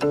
[0.00, 0.08] 咚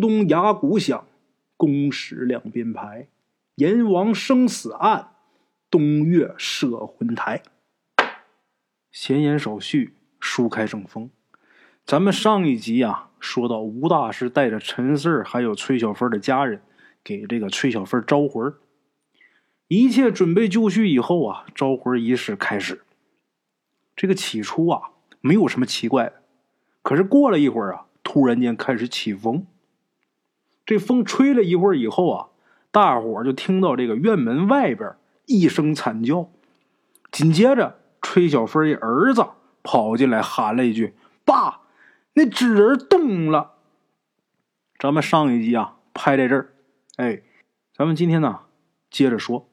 [0.00, 1.08] 咚牙鼓响，
[1.56, 3.08] 宫使两边排，
[3.56, 5.08] 阎王生死案，
[5.68, 7.42] 东岳摄魂台。
[8.92, 11.10] 闲言少叙，书开正风。
[11.86, 16.60] 咱们上一集啊，说到吴大师带着陈四儿还有崔小芬的家人，
[17.04, 18.52] 给这个崔小芬招魂
[19.68, 22.82] 一切准备就绪以后啊，招魂仪式开始。
[23.94, 24.90] 这个起初啊，
[25.20, 26.14] 没有什么奇怪的，
[26.82, 29.46] 可是过了一会儿啊，突然间开始起风。
[30.64, 32.26] 这风吹了一会儿以后啊，
[32.72, 36.28] 大伙儿就听到这个院门外边一声惨叫，
[37.12, 39.24] 紧接着崔小芬的儿子
[39.62, 41.60] 跑进来喊了一句：“爸，
[42.16, 43.52] 那纸人动了。”
[44.80, 46.54] 咱们上一集啊拍在这儿，
[46.96, 47.20] 哎，
[47.74, 48.40] 咱们今天呢
[48.90, 49.48] 接着说，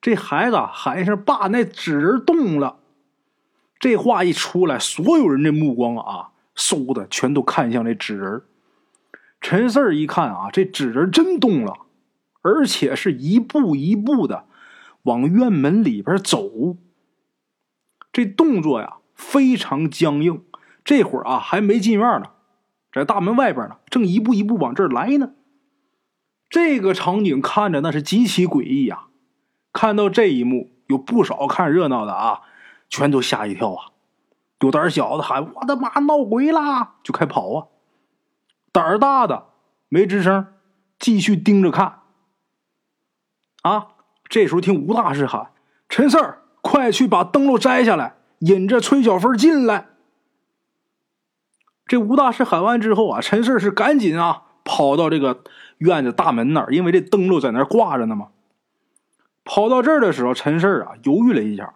[0.00, 2.80] 这孩子喊一声：“爸，那纸人动了。”
[3.78, 8.42] 这话一出来，所有人的目光啊，嗖的全都看向这纸人。
[9.40, 11.86] 陈四儿一看啊，这纸人真动了，
[12.42, 14.44] 而且是一步一步的
[15.04, 16.76] 往院门里边走。
[18.12, 20.44] 这动作呀非常僵硬。
[20.84, 22.30] 这会儿啊还没进院呢，
[22.92, 25.32] 在大门外边呢，正一步一步往这儿来呢。
[26.48, 29.06] 这个场景看着那是极其诡异呀。
[29.72, 32.40] 看到这一幕，有不少看热闹的啊，
[32.88, 33.92] 全都吓一跳啊。
[34.60, 37.66] 有胆小的喊：“我的妈，闹鬼啦！”就开跑啊。
[38.72, 39.46] 胆儿大的
[39.88, 40.46] 没吱声，
[40.98, 42.00] 继续盯着看。
[43.62, 43.88] 啊！
[44.28, 45.50] 这时候听吴大师喊
[45.88, 49.86] ：“陈四儿，快去把灯笼摘下来，引着崔小芬进来。”
[51.90, 55.42] 这吴大师喊完之后啊，陈四是赶紧啊跑到这个
[55.78, 58.28] 院子大门那儿，因为这灯笼在那儿挂着呢嘛。
[59.42, 61.74] 跑到这儿的时候，陈四啊犹豫了一下，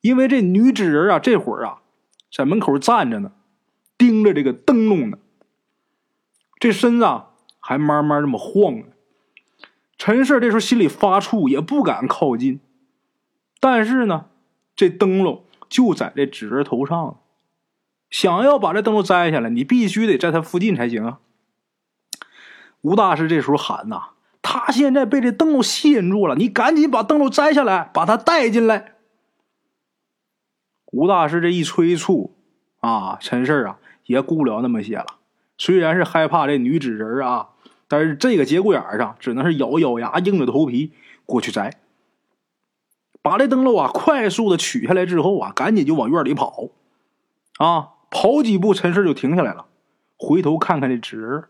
[0.00, 1.82] 因为这女纸人啊这会儿啊
[2.32, 3.32] 在门口站着呢，
[3.98, 5.18] 盯着这个灯笼呢。
[6.60, 8.84] 这身子啊还慢慢这么晃呢，
[9.98, 12.60] 陈氏这时候心里发怵，也不敢靠近。
[13.58, 14.26] 但是呢，
[14.76, 17.18] 这灯笼就在这纸人头上，
[18.14, 21.18] 想要把这灯笼摘下来，你必须得在他附近才行啊。
[22.82, 24.10] 吴大师这时候喊呐
[24.40, 28.94] ：“他现在被这灯笼吸引住了，你赶紧把灯笼摘下来，把他带进来。”
[30.92, 32.36] 吴大师这一催促
[32.78, 35.06] 啊，陈氏啊也顾不了那么些了。
[35.58, 37.48] 虽然是害怕这女纸人啊，
[37.88, 40.92] 但是这个节骨眼上只能是咬咬牙，硬着头皮
[41.26, 41.80] 过去摘。
[43.22, 46.68] 把这灯笼啊快速的取下来之后啊，赶紧就往院里跑。
[47.58, 49.66] 啊，跑几步，陈氏就停下来了，
[50.16, 51.44] 回头看看这纸人，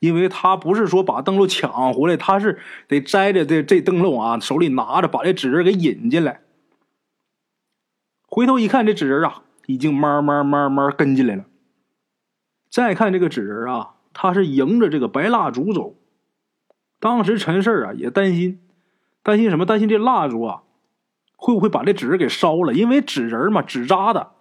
[0.00, 2.58] 因为他不是说把灯笼抢回来，他是
[2.88, 6.40] 得摘着这这灯笼啊，手里拿着把这纸人给引进来。
[8.26, 11.44] 回头一看，这纸人啊，已经慢慢慢慢跟进来了。
[12.68, 15.94] 再看这个纸人啊，他是迎着这个白蜡烛走。
[16.98, 18.60] 当时陈氏啊也担心，
[19.22, 19.64] 担心什么？
[19.64, 20.64] 担心这蜡烛啊
[21.36, 22.74] 会不会把这纸人给烧了？
[22.74, 24.32] 因为纸人嘛，纸扎的，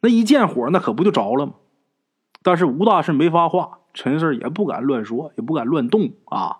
[0.00, 1.54] 那一见火那可不就着了吗？
[2.42, 6.58] 但是吴大师没发话，陈氏也不敢乱说，也不敢乱动啊。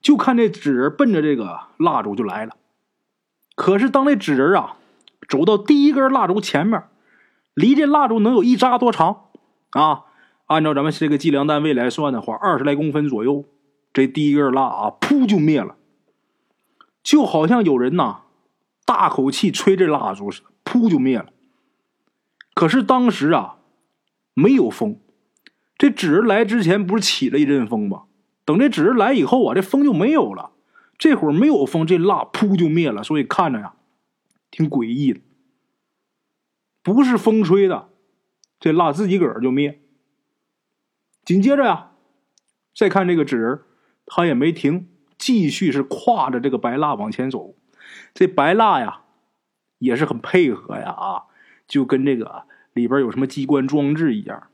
[0.00, 2.56] 就看这纸人奔着这个蜡烛就来了。
[3.54, 4.76] 可是当那纸人啊
[5.28, 6.84] 走到第一根蜡烛前面，
[7.54, 9.26] 离这蜡烛能有一扎多长
[9.70, 10.04] 啊？
[10.46, 13.44] 按照咱们这个计量单位来算的话，二十来公分左右，
[13.92, 15.76] 这第一根蜡啊，噗就灭了，
[17.02, 18.22] 就好像有人呐，
[18.84, 21.26] 大口气吹这蜡烛似的，噗就灭了。
[22.54, 23.58] 可是当时啊，
[24.32, 25.00] 没有风，
[25.76, 28.04] 这纸人来之前不是起了一阵风吗？
[28.44, 30.52] 等这纸人来以后啊，这风就没有了。
[30.96, 33.74] 这会儿没有风，这蜡噗就灭了，所以看着呀，
[34.50, 35.20] 挺诡异的。
[36.82, 37.88] 不是风吹的，
[38.60, 39.82] 这蜡自己个儿就灭。
[41.24, 41.90] 紧接着呀，
[42.76, 43.62] 再看这个纸人，
[44.06, 47.56] 他也没停，继续是挎着这个白蜡往前走。
[48.14, 49.02] 这白蜡呀，
[49.78, 51.24] 也是很配合呀啊，
[51.74, 54.46] 就跟这个里边有什么机关装置一样。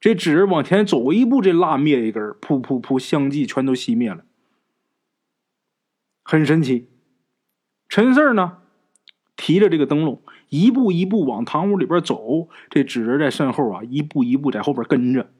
[0.00, 4.24] 这纸往前走一步，这蜡灭一根，噗噗噗，相继全都熄灭了，
[6.22, 6.88] 很神奇。
[7.90, 8.56] 陈四呢，
[9.36, 12.48] 提着这个灯笼，一步一步往堂屋里边走。
[12.70, 15.30] 这纸人在身后啊，一步一步在后边跟着。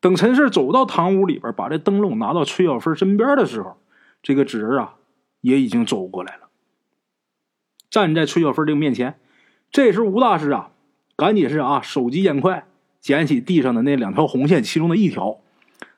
[0.00, 3.76] 等陈四走到堂屋里边，把这灯笼拿到崔小芬身边的时候，
[4.22, 4.94] 这个纸人啊
[5.42, 6.47] 也已经走过来了，
[7.90, 9.18] 站在崔小芬这个面前。
[9.70, 10.70] 这时候吴大师啊
[11.16, 12.66] 赶紧是啊，手疾眼快，
[13.00, 15.40] 捡起地上的那两条红线，其中的一条，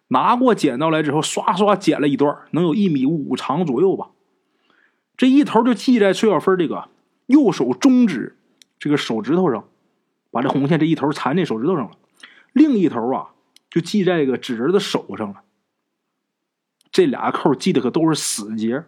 [0.08, 4.10] 拿过剪刀来之后，刷刷剪了一段，能有一米五长左右吧。
[5.16, 6.88] 这一头就系在崔小芬这个
[7.26, 8.36] 右手中指
[8.78, 9.68] 这个手指头上，
[10.30, 11.92] 把这红线这一头缠在手指头上了，
[12.52, 13.28] 另一头啊
[13.70, 15.42] 就系在这个纸人的手上了。
[16.90, 18.84] 这俩扣系的可都是死结。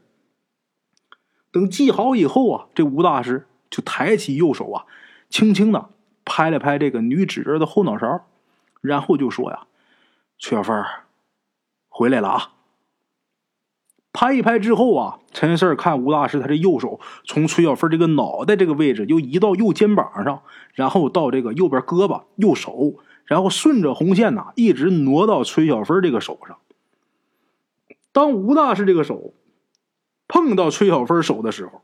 [1.52, 4.87] 等系好以后啊，这吴大师就抬起右手啊，
[5.28, 5.90] 轻轻的
[6.25, 8.25] 拍了拍这个女纸人的后脑勺，
[8.81, 9.66] 然后就说呀
[10.40, 10.84] ：“崔小芬
[11.88, 12.52] 回来了啊！”
[14.14, 20.43] 拍一拍之后啊，陈四看吴大师他这右手从崔小芬这个脑袋这个位置又移到右肩膀上，
[20.75, 22.94] 然后到这个右边胳膊、右手，
[23.25, 26.58] 然后顺着红线呐，一直挪到崔小芬这个手上。
[28.12, 29.32] 当吴大师这个手
[30.32, 31.82] 碰到崔小芬手的时候，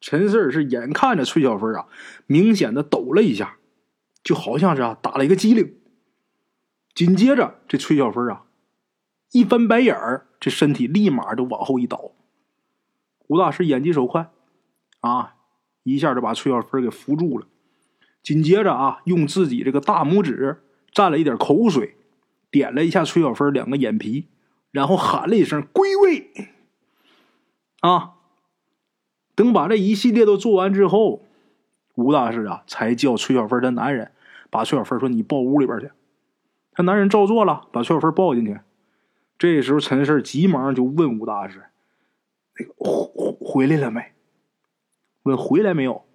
[0.00, 1.88] 陈四是眼看着崔小芬啊，
[2.26, 3.58] 明显的抖了一下，
[4.22, 5.76] 就好像是啊打了一个激灵。
[6.94, 8.44] 紧接着，这崔小芬啊。
[9.32, 12.12] 一翻白眼儿，这身体立马就往后一倒。
[13.26, 14.30] 吴大师眼疾手快，
[15.00, 15.34] 啊，
[15.82, 17.46] 一下就把崔小芬给扶住了。
[18.22, 20.62] 紧接着啊，用自己这个大拇指
[20.94, 21.98] 蘸了一点口水，
[22.50, 24.28] 点了一下崔小芬两个眼皮，
[24.70, 26.32] 然后喊了一声“归位”。
[27.86, 28.14] 啊，
[29.34, 31.22] 等把这一系列都做完之后，
[31.96, 34.12] 吴大师啊才叫崔小芬的男人
[34.48, 35.90] 把崔小芬说：“你抱屋里边去。”
[36.72, 38.58] 他男人照做了，把崔小芬抱进去。
[39.36, 41.64] 这时候，陈四急忙就问吴大师
[42.58, 44.14] ：“那个回回来了没？
[45.24, 46.06] 问回来没有？”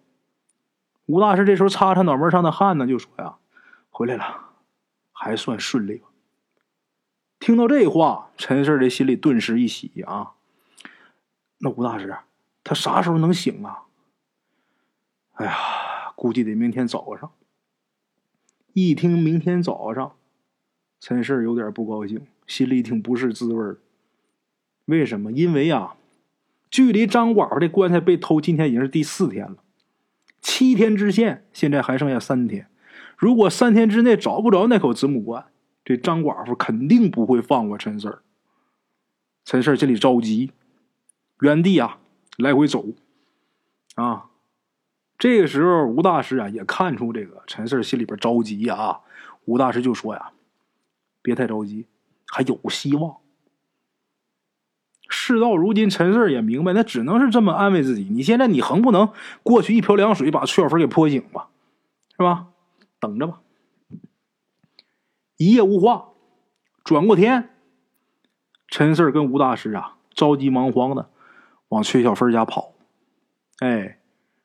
[1.06, 3.36] 吴大师这时候擦擦脑门上的汗呢，就说：“呀，
[3.92, 4.24] 回来了，
[5.12, 6.08] 还算顺利吧。”
[7.40, 10.32] 听到这话，陈四这心里顿时一喜啊。
[11.60, 12.16] 那吴大师
[12.64, 13.84] 他啥时候能醒啊？
[15.34, 15.54] 哎呀，
[16.16, 17.32] 估计得明天早上。
[18.74, 20.16] 一听明天早上，
[21.00, 22.26] 陈四有点不高兴。
[22.48, 23.76] 心里挺不是滋味
[24.86, 25.32] 为什么？
[25.32, 25.96] 因为呀，
[26.72, 29.58] 距离张寡妇的棺材被偷，今天已经是第四天了，
[30.42, 32.68] 七天之限，现在还剩下三天。
[33.18, 35.46] 如果三天之内找不着那口子母棺，
[35.86, 38.22] 这张寡妇肯定不会放过陈四儿。
[39.46, 40.52] 陈四儿心里着急，
[41.40, 42.00] 原地啊
[42.38, 42.86] 来回走。
[43.96, 44.30] 啊，
[45.18, 49.02] 这个时候吴大师啊也看出这个陈四心里边着急啊，
[49.46, 50.32] 吴大师就说呀
[51.22, 51.88] ：“别太着急。”
[52.32, 53.18] 还有希望。
[55.10, 58.08] 事到如今，陈四也明白，那只能是这么安慰自己。
[58.12, 61.50] 你现在你横不能过去一瓢凉水把崔小芬给泼醒吧，
[62.12, 62.50] 是吧？
[63.00, 63.42] 等着吧。
[65.38, 66.10] 一夜无话，
[66.84, 67.50] 转过天，
[68.68, 71.10] 陈四跟吴大师啊着急忙慌的
[71.70, 72.74] 往崔小芬家跑。
[73.60, 74.00] 哎，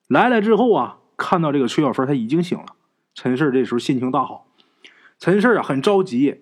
[0.09, 2.76] 来了之后啊，看到这个崔小芬她已经醒了，
[3.15, 4.47] 陈氏这时候心情大好。
[5.19, 6.41] 陈氏啊很着急。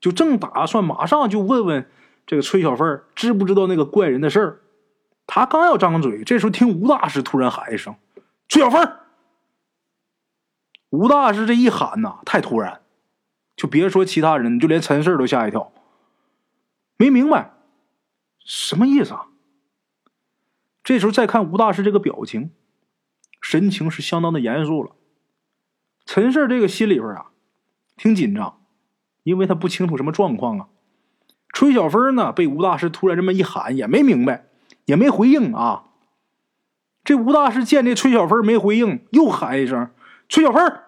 [0.00, 1.88] 就正打算马上就问问
[2.26, 4.60] 这个崔小芬知不知道那个怪人的事儿，
[5.26, 7.96] 他刚要张嘴，这时候听吴大师突然喊一声
[8.46, 8.98] ：“崔小芬！”
[10.92, 12.82] 吴大师这一喊呐，太突然，
[13.56, 15.72] 就别说其他人，就连陈氏都吓一跳，
[16.98, 17.54] 没明白
[18.44, 19.28] 什么意思啊。
[20.84, 22.52] 这时候再看吴大师这个表情，
[23.40, 24.92] 神情是相当的严肃了。
[26.04, 27.30] 陈氏这个心里边啊，
[27.96, 28.60] 挺紧张。
[29.22, 30.68] 因为他不清楚什么状况啊，
[31.54, 34.44] 崔小芬呢被吴大师突然这么一喊，也没明白，
[34.84, 35.84] 也没回应啊。
[37.02, 39.90] 这吴大师见这崔小芬没回应，又喊一声
[40.28, 40.80] ：“崔小芬！”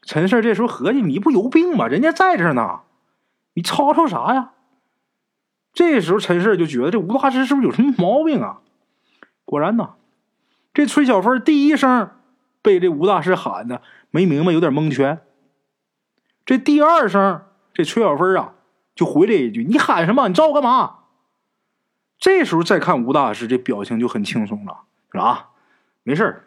[0.00, 1.86] 陈氏这时候合计：“你不有病吗？
[1.86, 2.80] 人家在这呢，
[3.52, 4.52] 你吵吵啥呀？”
[5.74, 8.62] 这时候陈氏就觉得这吴大师是不是有什么毛病啊？
[9.44, 9.94] 果然呢，
[10.72, 12.10] 这崔小芬第一声
[12.62, 15.20] 被这吴大师喊的没明白，有点蒙圈。
[16.44, 18.54] 这第二声，这崔小芬啊，
[18.94, 20.28] 就回了一句：“你喊什么？
[20.28, 20.98] 你找我干嘛？”
[22.18, 25.50] 这时候再看吴大师，这表情就很轻松了，说：“啊，
[26.02, 26.44] 没事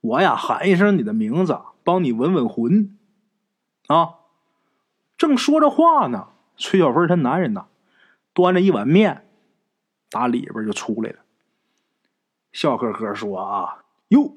[0.00, 2.96] 我呀喊一声你的名字，帮你稳稳魂。”
[3.88, 4.14] 啊，
[5.16, 7.66] 正说着话呢，崔小芬她男人呢，
[8.32, 9.26] 端着一碗面，
[10.10, 11.18] 打里边就出来了，
[12.56, 14.34] 笑呵呵说：“啊，哟，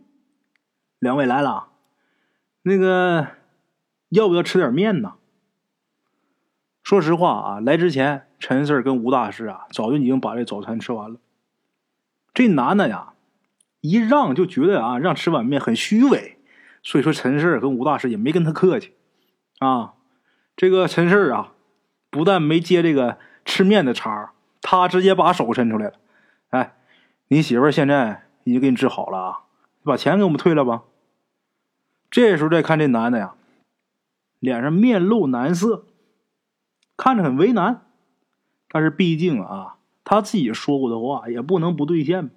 [0.99, 1.69] 两位来了，
[2.63, 3.29] 那个。”
[4.09, 5.13] 要不要吃点面呢？
[6.81, 11.19] 说实话啊，来之前陈四跟吴大师啊，早就已经把这早餐吃完了。
[12.33, 13.13] 这男的呀，
[13.81, 16.39] 一让就觉得啊，让吃碗面很虚伪，
[16.81, 18.95] 所以说陈四跟吴大师也没跟他客气
[19.59, 19.93] 啊。
[20.57, 21.53] 这个陈四啊，
[22.09, 25.93] 不但没接这个吃面的茬，他直接把手伸出来了。
[26.49, 26.75] 哎，
[27.31, 29.39] 你媳妇现在已经给你治好了啊，
[29.83, 30.83] 把钱给我们退了吧。
[32.09, 33.35] 这时候再看这男的呀，
[34.39, 35.85] 脸上面露难色，
[36.97, 37.85] 看着很为难。
[38.67, 42.31] 但是毕竟啊，他自己说过的话也不能不兑现，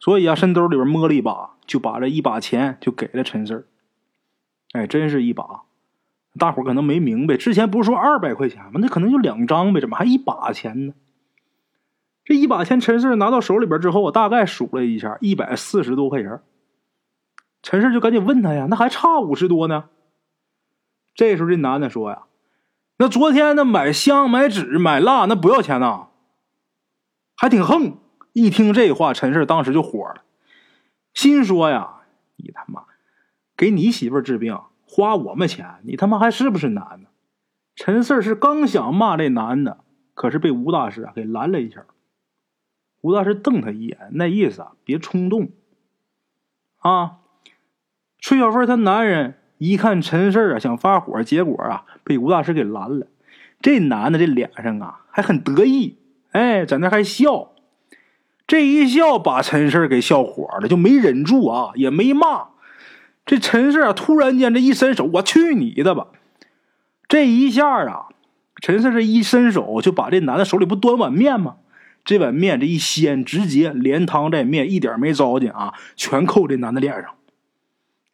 [0.00, 3.68] 所以啊，伸兜里边摸了一把，就把这一把钱就给了陈四
[4.72, 5.64] 哎，真是一把。
[6.38, 8.80] 大伙可能没明白，之前不是说二百块钱吗？
[8.80, 10.94] 那可能就两张呗，怎么还一把钱呢？
[12.28, 16.42] 这一把钱，陈四拿到手里边之后，我大概数了一下，一百四十多块钱。
[17.62, 19.88] 陈四就赶紧问他呀：“那还差五十多呢？”
[21.16, 22.24] 这时候这男的说：“呀，
[22.98, 26.08] 那昨天那买香、买纸、买蜡，那不要钱呐？
[27.34, 27.96] 还挺横。”
[28.34, 30.20] 一听这话，陈四当时就火了，
[31.14, 32.02] 心说：“呀，
[32.36, 32.84] 你他妈
[33.56, 37.08] 给你媳妇治病！”花我们钱，你他妈还是不是男的？
[37.74, 39.78] 陈四是刚想骂这男的，
[40.12, 41.86] 可是被吴大师啊给拦了一下。
[43.08, 45.48] 吴大师瞪他一眼，那意思啊，别冲动
[46.80, 47.20] 啊！
[48.20, 53.06] 崔小凤他男人一看陈四啊想发火，结果啊被吴大师给拦了。
[53.62, 55.96] 这男的这脸上啊还很得意，
[56.32, 57.52] 哎，在那还笑。
[58.46, 62.48] 这一笑把陈四给笑火了，就没忍住啊，也没骂。
[63.24, 66.08] 这陈四啊，突然间这一伸手，我去你的吧！
[67.08, 68.08] 这一下啊，
[68.60, 71.56] 陈四这一伸手就把这男的手里不端碗面吗？
[72.04, 77.14] 这碗面这一掀，直接连汤带面一点没糟践啊，全扣这男的脸上。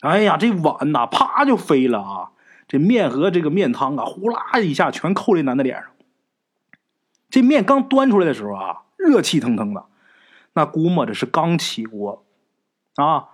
[0.00, 2.30] 哎呀，这碗呐，啪就飞了啊！
[2.66, 5.86] 这面和这个面汤啊，呼啦一下全扣这男的脸上。
[7.30, 9.86] 这面刚端出来的时候啊，热气腾腾的，
[10.54, 12.24] 那估摸着是刚起锅
[12.96, 13.28] 啊。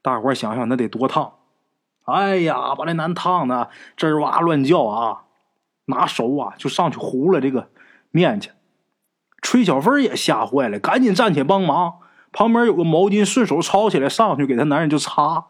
[0.00, 1.34] 大伙想想，那得多烫！
[2.04, 5.24] 哎呀，把这男烫的吱哇乱叫啊！
[5.86, 7.70] 拿手啊就上去糊了这个
[8.10, 8.50] 面去。
[9.42, 12.00] 崔小芬也吓坏了，赶紧站起帮忙。
[12.32, 15.46] 旁边有个毛巾，顺手抄起来上去给她男人就擦。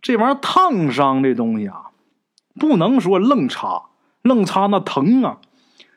[0.00, 1.90] 这玩意儿烫伤这东西啊，
[2.60, 3.84] 不能说愣擦，
[4.20, 5.38] 愣擦那疼啊！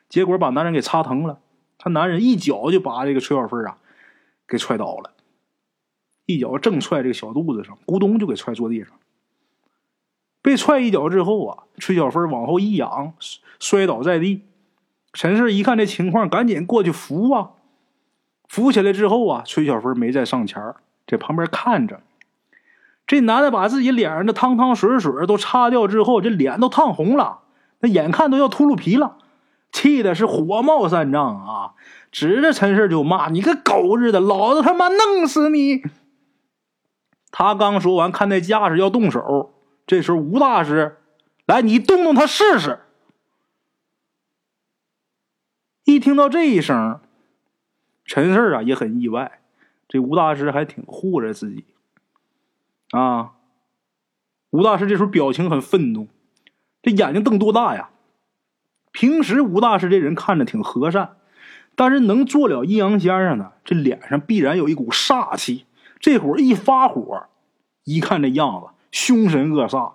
[0.08, 1.40] 结果把男人给擦疼了，
[1.76, 3.76] 他男人一脚就把这个崔小芬啊
[4.46, 5.12] 给踹倒了。
[6.24, 8.92] 一脚正踹这个小肚子上，咕咚就给踹坐地上。
[10.40, 13.12] 被踹一脚之后啊，崔小芬往后一仰，
[13.60, 14.44] 摔倒在地。
[15.12, 17.50] 陈氏一看这情况，赶紧过去扶啊。
[18.48, 20.62] 扶起来之后啊，崔小芬没再上前
[21.06, 22.00] 在旁边看着。
[23.06, 27.40] 这男的把自己脸上的汤汤水水都擦掉之后，这脸都烫红了，
[27.80, 29.16] 那眼看都要秃噜皮了，
[29.72, 31.72] 气的是火冒三丈啊，
[32.12, 35.82] 指着陈氏就骂：“你个狗日的，老子他妈弄死你！”
[37.30, 39.52] 他刚说完，看那架势要动手。
[39.86, 40.96] 这时候吴大师
[41.46, 42.80] 来，你动动他试试。
[45.88, 47.00] 一听到这一声，
[48.04, 49.40] 陈四啊也很意外。
[49.88, 51.64] 这吴大师还挺护着自己
[52.90, 53.32] 啊。
[54.50, 56.08] 吴大师这时候表情很愤怒，
[56.82, 57.88] 这眼睛瞪多大呀？
[58.92, 61.16] 平时吴大师这人看着挺和善，
[61.74, 65.64] 但是能做了阴阳先生的，这脸上必然有一股煞气。
[66.00, 67.28] 这会儿一发火，
[67.84, 69.94] 一看这样子，凶神恶煞，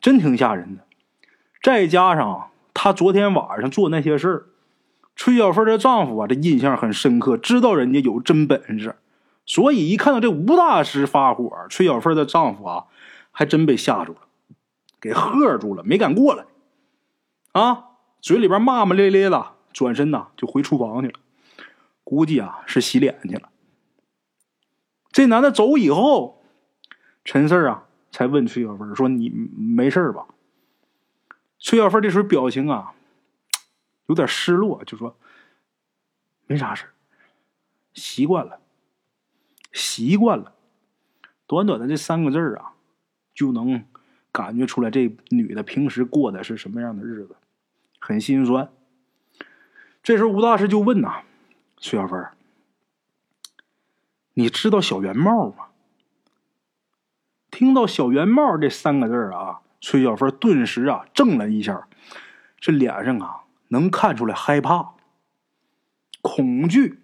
[0.00, 0.84] 真挺吓人的。
[1.62, 4.46] 再加上他昨天晚上做那些事儿，
[5.14, 8.96] 崔小芬的丈夫啊，这印象很深刻，知道人家有真本事，
[9.46, 12.84] 所以一看到这吴大师发火，崔小芬的丈夫啊，
[13.30, 14.18] 还真被吓住了，
[15.00, 16.44] 给吓住了，没敢过来。
[17.52, 17.84] 啊，
[18.20, 21.20] 嘴里边骂骂咧咧的，转身呐就回厨房去了，
[22.02, 23.50] 估计啊是洗脸去了。
[25.12, 26.42] 这男的走以后，
[27.22, 30.26] 陈四啊才问崔小芬说：“你没事吧？”
[31.60, 32.92] 崔小芬这时候表情啊
[34.12, 35.16] 有点失落，就说
[36.46, 36.84] ：“没啥事
[37.94, 38.60] 习惯了，
[39.72, 40.52] 习惯了。”
[41.48, 42.74] 短短的这三个字啊，
[43.32, 43.86] 就能
[44.30, 47.36] 感觉出来这女的平时过的是什么样的日子，
[47.98, 48.70] 很心酸。
[50.02, 51.22] 这时候吴大师就问呐
[51.78, 52.26] ：“崔小芬。”
[54.34, 55.68] 你知道小圆帽吗？
[57.50, 61.88] 听到“小圆帽”这三个字啊，崔小芬顿时啊怔了一下，
[62.58, 63.41] 这脸上啊
[63.72, 64.94] 能看出来害怕、
[66.20, 67.00] 恐惧。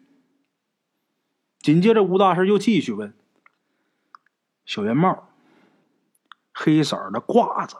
[1.58, 3.16] 紧接着，吴大师又继续问
[4.64, 5.30] ：“小圆帽，
[6.52, 7.76] 黑色的褂子，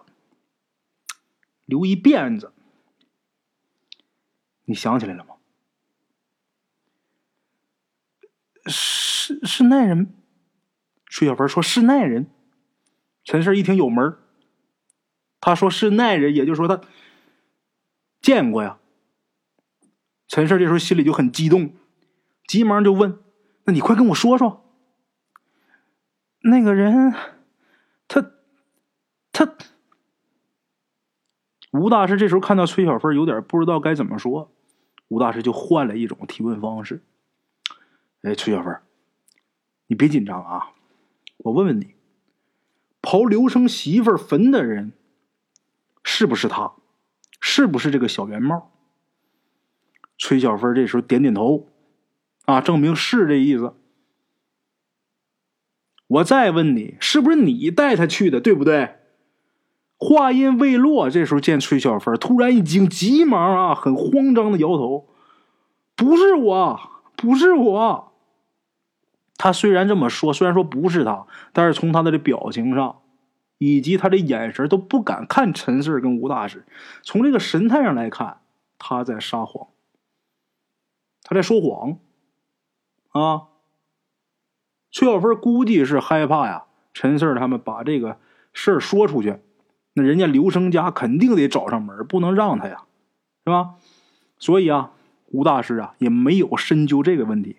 [1.67, 2.53] 留一辫子，
[4.65, 5.37] 你想起来了吗？”
[8.67, 9.09] 是。
[9.45, 10.15] 是那人，
[11.11, 12.31] 崔小芬说是那人。
[13.25, 14.17] 陈氏一听有门
[15.39, 16.81] 他说是那人，也就是说他
[18.23, 18.78] 见过呀。
[20.29, 21.75] 陈氏这时候心里就很激动，
[22.47, 23.19] 急忙就问
[23.65, 24.63] ：“那你快跟我说说，
[26.43, 27.15] 那个人，
[28.07, 28.31] 他
[29.33, 29.57] 他
[31.73, 34.53] 吴大师这时候看到崔小芬有点不知道该怎么说，
[35.09, 37.03] 吴大师就换了一种提问方式
[38.21, 38.79] ：“哎，崔小芬，
[39.87, 40.73] 你别紧张啊，
[41.39, 41.95] 我问问你，
[43.01, 44.93] 刨刘生媳妇坟的人
[46.05, 46.75] 是不是他？
[47.41, 48.73] 是不是这个小圆帽？”
[50.19, 51.69] 崔小芬这时候点点头，
[52.45, 53.75] 啊，证明是这意思。
[56.09, 58.97] 我再问你，是不是你带他去的，对不对？
[59.97, 65.09] 话音未落，这时候见崔小芬突然一惊，急忙啊，很慌张的摇头
[65.97, 66.81] ：“不是我，
[67.17, 68.13] 不是我。”
[69.37, 73.01] 他虽然这么说，虽然说不是他，但是从他的这表情上，
[73.59, 76.65] 以及他的眼神，都不敢看陈四跟吴大师。
[77.03, 78.39] 从这个神态上来看，
[78.79, 79.69] 他在撒谎，
[81.23, 81.99] 他在说谎，
[83.11, 83.49] 啊！
[84.91, 88.19] 崔小芬估计是害怕呀，陈四他们把这个
[88.53, 89.39] 事儿说出去。
[89.93, 92.85] 那人家刘生家肯定得找上门，不能让他呀，
[93.45, 93.75] 是吧？
[94.39, 94.93] 所以啊，
[95.27, 97.57] 吴大师啊也没有深究这个问题，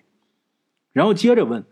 [0.91, 1.65] 然后接着问：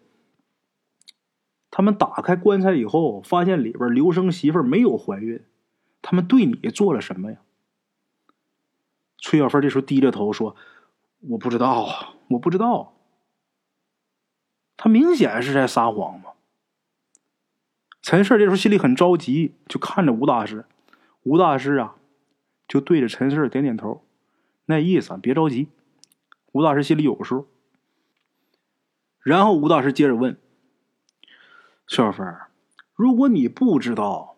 [1.72, 5.44] 他们打开棺材以后，发现里边刘生媳妇没有怀孕，
[6.02, 7.38] 他们对你做了什么呀？
[9.20, 10.56] 崔小芬这时候低着头说
[11.20, 12.94] ：“我不知道，我不知道。”
[14.78, 16.32] 他明显是在撒谎嘛。
[18.02, 20.66] 陈氏这时候心里很着急，就看着吴大师。
[21.24, 21.96] 吴大师啊，
[22.68, 24.04] 就对着陈氏点点头，
[24.66, 25.70] 那意思别着急。
[26.54, 27.48] 吴大师心里有数。
[29.20, 30.40] 然后吴大师接着问
[31.88, 32.36] ：“崔小芬，
[32.94, 34.38] 如果你不知道，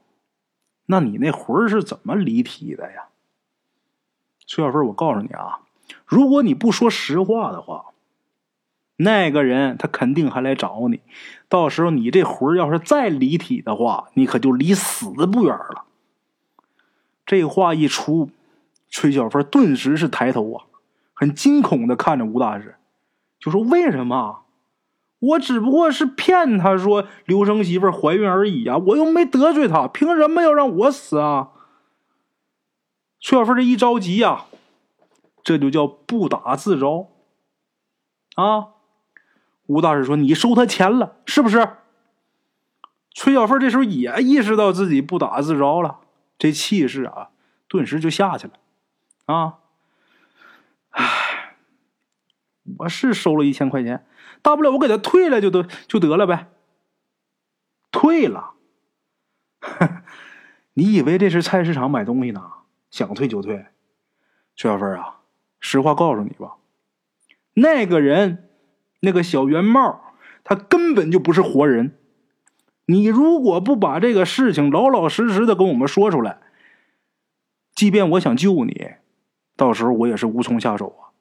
[0.88, 3.09] 那你那魂是怎么离体的呀？”
[4.48, 5.67] 崔小芬，我告诉你啊，
[6.05, 7.86] 如果你不说实话的话。
[9.01, 11.00] 那个人他肯定还来找你，
[11.48, 15.86] 到时候你这魂要是再离体的话，你可就离死不远了。
[17.25, 18.30] 这话一出，
[18.89, 20.65] 崔小芬顿时是抬头啊，
[21.13, 22.75] 很惊恐的看着吴大师，
[23.39, 24.41] 就说：“为什么？
[25.19, 31.52] 我只不过是骗他说刘生媳妇怀孕而已啊，我又没得罪他，凭什么要让我死啊？”
[33.21, 34.43] 崔小芬这一着急呀，
[35.49, 37.09] 这就叫不打自招
[38.35, 38.75] 啊。
[39.65, 41.77] 吴大师说：“你收他钱了，是不是？”
[43.15, 46.01] 崔小凤这时候也意识到自己不打自招了，
[46.38, 47.31] 这气势啊，
[47.67, 48.53] 顿时就下去了。
[49.25, 49.57] 啊，
[50.91, 51.55] 唉，
[52.77, 54.05] 我是收了一千块钱，
[54.43, 56.49] 大不了我给他退了就得就得了呗。
[57.91, 58.51] 退了？
[60.73, 62.51] 你以为这是菜市场买东西呢？
[62.91, 63.65] 想退就退？
[64.55, 65.18] 崔小凤啊，
[65.60, 66.56] 实话告诉你吧，
[67.54, 68.45] 那个人。
[69.02, 70.02] 那个小圆帽，
[70.43, 71.98] 他根本就不是活人。
[72.88, 76.41] 你如果不把这个事情老老实实的跟我们说出来，
[77.74, 78.95] 即便我想救你，
[79.56, 81.15] 到时候我也是无从下手啊。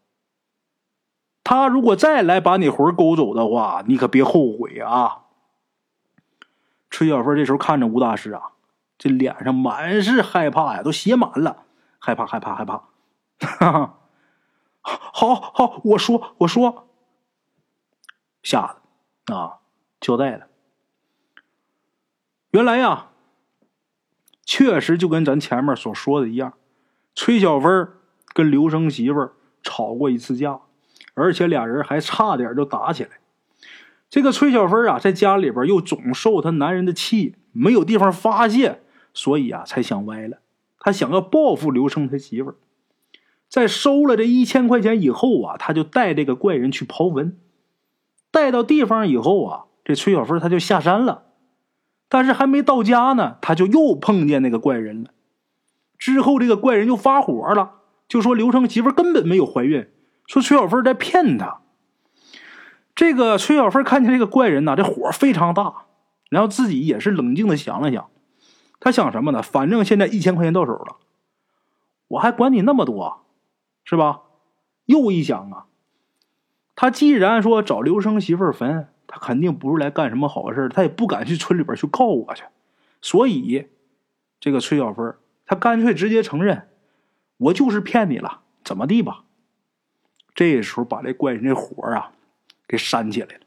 [1.44, 5.26] 他如果再来把你魂勾走的话，你可别后悔啊！
[6.90, 8.42] 崔小凤这时候看着吴大师啊，
[8.98, 11.62] 这脸上满是害怕呀，都写满了
[12.00, 12.88] 害怕，害怕，害怕。
[13.38, 13.98] 哈哈，
[15.12, 16.88] 好好，我说，我说。
[18.42, 18.78] 吓
[19.26, 19.58] 的啊，
[20.00, 20.46] 交代了。
[22.52, 23.08] 原来呀，
[24.44, 26.54] 确实就跟咱前面所说的一样，
[27.14, 27.88] 崔小芬
[28.32, 30.60] 跟刘生媳妇吵过一次架，
[31.14, 33.10] 而且俩人还差点就打起来。
[34.08, 38.80] 这个崔小芬啊，在家里边又总受她男人的气，没有地方发泄，
[39.12, 40.38] 所以啊，才想歪了。
[40.78, 42.54] 她想要报复刘生他媳妇
[43.48, 47.38] 在收了这一千块钱以后啊，他就带这个怪人去刨坟。
[48.30, 51.22] 带到地方以后啊，这崔小芬他就下山了，
[52.08, 55.10] 但是还没到家呢，他就又碰见那个怪人了。
[55.96, 57.72] 之后这个怪人就发火了，
[58.06, 59.88] 就说刘成媳妇根本没有怀孕，
[60.26, 61.60] 说崔小芬在骗他。
[62.94, 65.86] 这个崔小芬看见这个怪人呐，这火非常大，
[66.28, 68.10] 然后自己也是冷静的想了想，
[68.78, 69.40] 他想什么呢？
[69.40, 70.96] 反正现在一千块钱到手了，
[72.08, 73.24] 我还管你那么多，
[73.88, 74.20] 是吧？
[74.84, 75.64] 又一想啊。
[76.76, 82.44] 他既然说找刘生媳妇坟，他肯定不是来干什么好事他也不敢去村里边去告我去，
[83.00, 83.66] 所以
[84.38, 85.14] 这个崔小芬
[85.46, 86.68] 他干脆直接承认，
[87.38, 89.24] 我就是骗你了，怎么地吧？
[90.34, 92.12] 这时候把这怪人这火啊
[92.68, 93.40] 给煽起来了，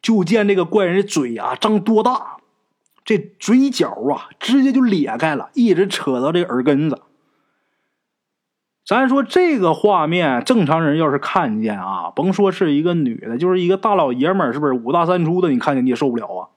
[0.00, 2.36] 就见这个怪人的嘴啊张多大，
[3.04, 7.02] 这嘴角啊直接就裂开了，一直扯到这耳根子。
[8.84, 15.50] 咱说这个画面，正常人要是看见啊，甭说是一个女的，就是一个大老爷们儿，是不是五大三粗的？
[15.50, 16.48] 你看见你也受不了啊！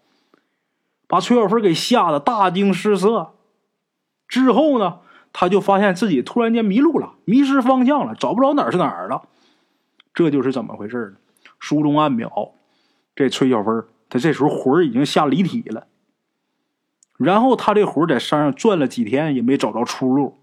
[1.07, 3.33] 把崔小芬给吓得大惊失色，
[4.27, 9.23] 之后呢，他就发现自己突然间迷路了，迷失方向了，找不着哪儿是哪儿了。
[10.13, 11.17] 这就是怎么回事呢？
[11.59, 12.51] 书中暗表，
[13.15, 15.85] 这崔小芬他这时候魂儿已经下离体了。
[17.17, 20.39] 然后他这魂在山上转了几天，也没找着出路。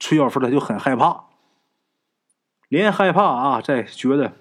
[0.00, 1.26] 崔小芬他就很害怕，
[2.68, 4.32] 连害怕啊，再觉得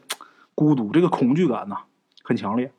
[0.55, 1.83] 孤独，这个恐惧感呐
[2.23, 2.73] 很强烈。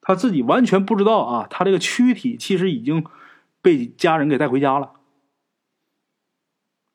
[0.00, 3.04] 他自己完全不知道啊，他这个躯体其实已经
[3.60, 4.92] 被家人给带回家了。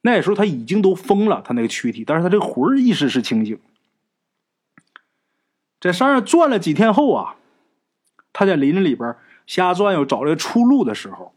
[0.02, 3.60] 那时候他已经都疯了，他那个躯体，但是他这个魂意识是清醒。
[5.80, 7.36] 在山上转了几天后啊，
[8.34, 9.16] 他在林子里边
[9.46, 11.34] 瞎转悠，找这个出路的时候，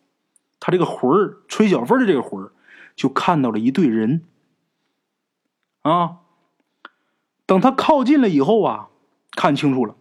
[0.61, 2.53] 他这个魂儿，崔小凤的这个魂儿，
[2.99, 4.25] 就看到了一队人。
[5.83, 6.19] 啊，
[7.47, 8.89] 等他靠近了以后啊，
[9.31, 9.95] 看清楚了。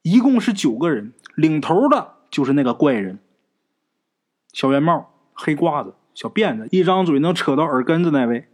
[0.00, 3.18] 一共是九个人，领头的就是那个怪人，
[4.54, 8.48] 小圆帽、黑褂子、小辫子，一张嘴能扯到耳根子那位。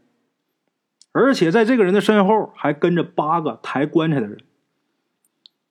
[1.12, 4.40] 而且在这个人的身后还跟着八个抬棺材的人。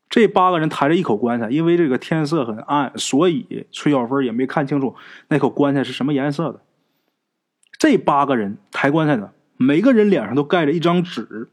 [0.09, 4.95] 这八个人抬着一口棺材，因为这个天色很暗，所以崔小芬也没看清楚
[5.27, 6.61] 那口棺材是什么颜色的。
[7.81, 11.49] 这八个人抬棺材的，每个人脸上都盖着一张纸，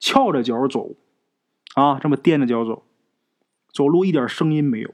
[0.00, 0.96] 翘着脚走，
[1.76, 2.84] 啊，这么垫着脚走。
[3.72, 4.92] 走路一点声音没有。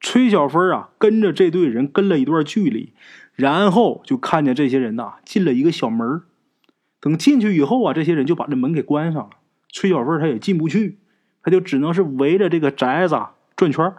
[0.00, 2.92] 崔小芬啊，跟着这队人跟了一段距离，
[3.34, 6.22] 然后就看见这些人呐进了一个小门
[6.98, 9.30] 等进去以后啊，这些人就把这门给关上了。
[9.68, 10.98] 崔小芬他也进不去，
[11.44, 13.16] 他就只能是围着这个宅子
[13.54, 13.94] 转圈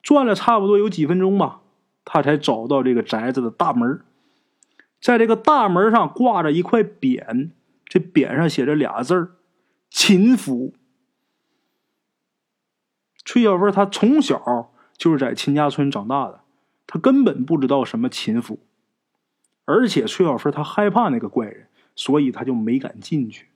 [0.00, 1.62] 转了差不多有几分钟吧，
[2.06, 4.00] 他才找到这个宅子的大门。
[4.98, 7.50] 在这个大门上挂着一块匾，
[7.84, 9.32] 这匾上写着俩字儿
[9.90, 10.72] ：“秦府。”
[13.26, 16.40] 崔小芬她从小就是在秦家村长大的，
[16.86, 18.60] 她根本不知道什么秦府，
[19.64, 23.48] 而且崔小芬她害怕那个怪人，所以她就没敢进去。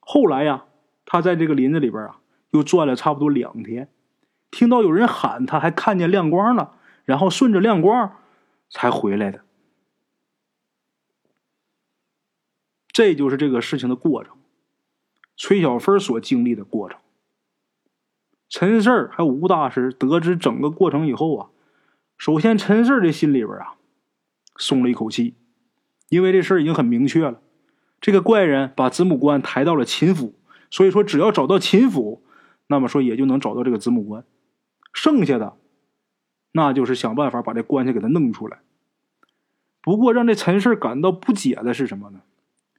[0.00, 0.66] 后来呀，
[1.06, 2.18] 她在这个林子里边啊，
[2.50, 3.88] 又转了差不多两天，
[4.50, 6.76] 听到有人喊她，还看见亮光了，
[7.08, 8.18] 然后顺着亮光
[8.68, 9.40] 才回来的。
[12.88, 14.36] 这就是这个事情的过程，
[15.34, 17.00] 崔小芬所经历的过程。
[18.50, 21.48] 陈四儿还有吴大师得知整个过程以后啊，
[22.18, 23.76] 首先陈四儿的心里边啊
[24.56, 25.34] 松了一口气，
[26.10, 27.40] 因为这事儿已经很明确了，
[28.02, 30.34] 这个怪人把子母关抬到了秦府，
[30.70, 32.22] 所以说只要找到秦府，
[32.66, 34.26] 那么说也就能找到这个子母关，
[34.92, 35.56] 剩下的
[36.58, 38.58] 那就是想办法把这关系给他弄出来。
[39.80, 42.20] 不过让这陈氏感到不解的是什么呢？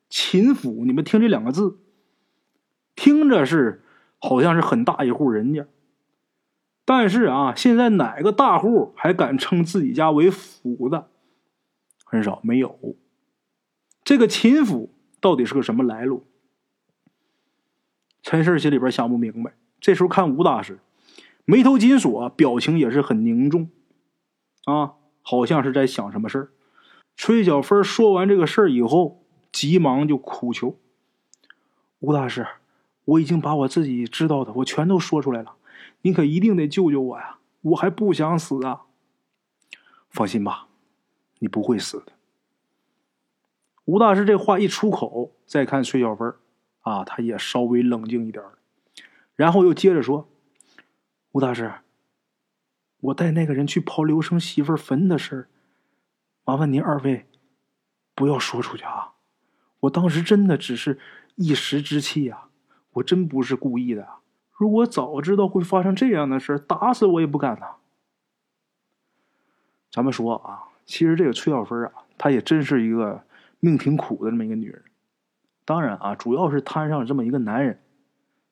[0.09, 1.79] 秦府，你们听这两个字，
[2.95, 3.81] 听着是。
[4.21, 5.65] 好像是很大一户人家，
[6.83, 11.07] 但是啊，现在哪个大户还敢称自己家为府的？
[12.03, 12.97] 很少，没有。
[14.03, 16.25] 这个秦府到底是个什么来路？
[18.21, 19.53] 陈氏心里边想不明白。
[19.79, 20.79] 这时候看吴大师，
[21.49, 23.71] 眉头紧锁，表情也是很凝重，
[24.65, 26.51] 啊，好像是在想什么事儿。
[27.17, 30.77] 崔小芬说完这个事儿以后，急忙就苦求
[32.01, 32.45] 吴大师。
[33.03, 35.55] 我已经把我自己知道的，我全都说出来了，
[36.03, 37.39] 你可一定得救救我呀！
[37.61, 38.83] 我还不想死啊！
[40.07, 40.67] 放心吧，
[41.39, 42.11] 你不会死的。
[43.85, 46.31] 吴大师这话一出口，再看崔小芬
[46.81, 48.45] 啊，他也稍微冷静一点
[49.35, 50.29] 然后又接着说
[51.31, 51.71] ：“吴大师，
[52.99, 55.47] 我带那个人去刨刘生媳妇坟的事儿，
[56.43, 57.27] 麻烦您二位
[58.15, 59.13] 不要说出去啊！
[59.81, 60.99] 我当时真的只是
[61.35, 62.45] 一时之气呀。”
[62.93, 64.15] 我真不是故意的，
[64.51, 67.75] 如果早知道会发生这样的事打死我也不敢呐。
[69.91, 73.23] 咱们说啊，其实这个崔小芬啊，她也真是一个
[73.59, 74.83] 命挺苦的这么一个女人。
[75.63, 77.79] 当然啊，主要是摊上这么一个男人，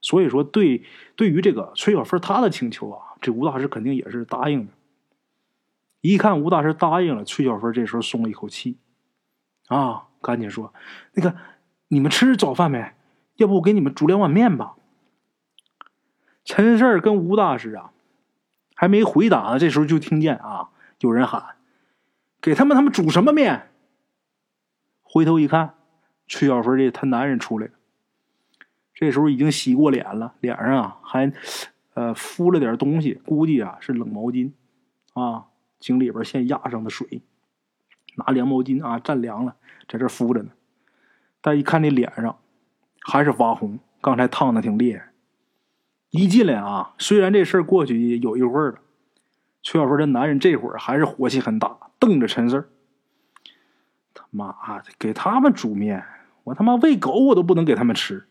[0.07, 0.85] 所以说对
[1.17, 4.71] 对于这个崔小芬她的请求啊，这吴大师肯定也是答应的。
[5.99, 8.77] 一看吴大师答应了，崔小芬这时候松了一口气，
[9.67, 10.73] 啊，赶紧说
[11.11, 11.35] ：“那个，
[11.89, 12.93] 你们吃早饭没？”
[13.35, 14.75] 要不我给你们煮两碗面吧。
[16.45, 17.91] 陈氏跟吴大师啊，
[18.75, 20.69] 还没回答呢，这时候就听见啊，
[21.01, 21.57] 有人喊
[22.39, 23.71] ：“给他们他们煮什么面？”
[25.03, 25.73] 回头一看，
[26.29, 27.73] 崔小芬这她男人出来了。
[28.99, 31.31] 这时候已经洗过脸了，脸上啊还
[31.93, 34.51] 呃敷了点东西，估计啊是冷毛巾
[35.13, 35.45] 啊，
[35.79, 37.21] 井里边现压上的水，
[38.15, 39.55] 拿凉毛巾啊蘸凉了，
[39.87, 40.49] 在这敷着呢。
[41.39, 42.35] 但一看这脸上。
[43.09, 45.13] 还是发红，刚才烫的挺厉害。
[46.09, 48.79] 一进来啊，虽然这事儿过去有一会儿了，
[49.63, 52.69] 崔小芬这男人这会儿还是火气很大，瞪着陈四。
[54.13, 56.03] 他妈的，给他们煮面，
[56.43, 58.27] 我他妈喂狗我都不能给他们吃。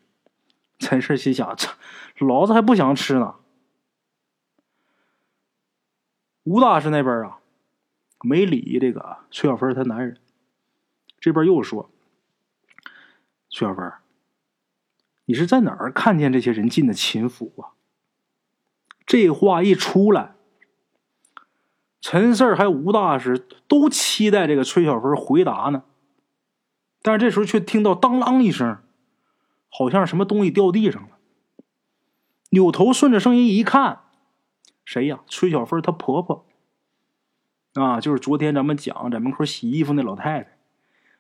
[0.79, 1.57] 陈四心想：
[2.15, 3.37] 这老子还不想吃呢。
[6.45, 7.39] 吴大师那边啊，
[8.21, 10.19] 没理这个崔小芬她男人，
[11.19, 11.91] 这边又说
[13.51, 13.93] ：“崔小芬，
[15.25, 17.75] 你是在哪儿看见这些人进的秦府啊？”
[19.05, 20.35] 这话一出来，
[22.01, 25.83] 陈四还有吴大师都期待这个崔小芬回答呢，
[27.03, 28.79] 但是这时候却听到当啷一声。
[29.77, 31.19] 好像什么东西掉地上了，
[32.49, 34.05] 扭头顺着声音一看，
[34.87, 35.21] 谁呀？
[35.27, 36.47] 崔小芬她婆婆
[37.75, 40.57] 啊，就是昨天咱们讲在门口洗衣服那老太太。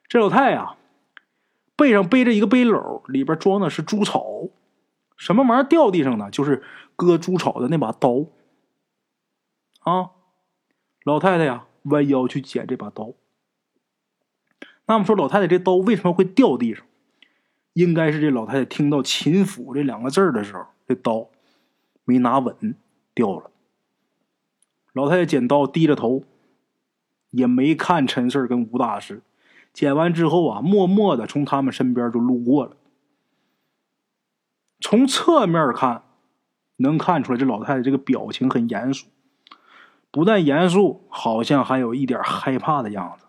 [0.09, 0.77] 这老太呀，
[1.77, 4.25] 背上背着一个背篓，里边装的是猪草。
[5.19, 6.31] 什么玩意儿掉地上呢？
[6.31, 6.63] 就是
[6.97, 8.25] 割猪草的那把刀。
[9.81, 10.13] 啊，
[11.05, 13.13] 老太太呀，弯腰去捡这把刀。
[14.87, 16.87] 那么说，老太太这刀为什么会掉地上？
[17.77, 21.29] 应该是这老太太听到“秦府”这两个字的时候，这刀
[22.07, 22.75] 没拿稳，
[23.13, 23.51] 掉了。
[24.95, 26.25] 老太太捡刀，低着头，
[27.33, 29.21] 也没看陈四跟吴大师。
[29.75, 32.79] 捡完之后啊，默默的从他们身边就路过了。
[34.81, 36.05] 从侧面看，
[36.77, 39.09] 能看出来这老太太这个表情很严肃，
[40.11, 43.27] 不但严肃，好像还有一点害怕的样子。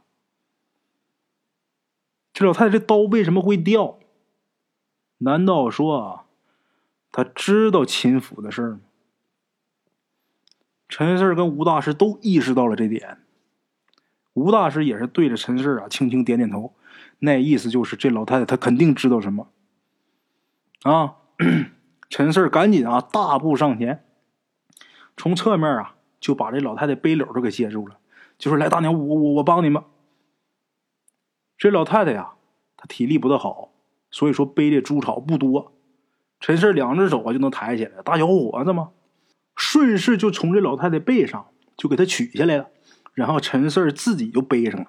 [2.31, 3.99] 这老太太这刀为什么会掉？
[5.19, 6.25] 难道说啊
[7.11, 8.79] 他知道秦府的事吗？
[10.89, 13.19] 陈四跟吴大师都意识到了这点。
[14.33, 16.75] 吴大师也是对着陈四啊轻轻点点头，
[17.19, 19.49] 那意思就是这老太太她肯定知道什么。
[20.83, 21.15] 啊，
[22.09, 24.05] 陈四赶紧啊大步上前，
[25.17, 27.97] 从侧面啊就把这老太太背篓都给接住了，
[28.37, 29.83] 就说：“来，大娘，我我我帮你们。”
[31.57, 32.33] 这老太太呀，
[32.77, 33.71] 她体力不大好。
[34.17, 35.73] 所以说背的猪草不多，
[36.39, 38.01] 陈四两只手啊就能抬起来。
[38.03, 38.89] 大小伙子嘛，
[39.55, 41.45] 顺势就从这老太太背上
[41.77, 42.65] 就给她取下来了，
[43.13, 44.87] 然后陈四自己就背上了。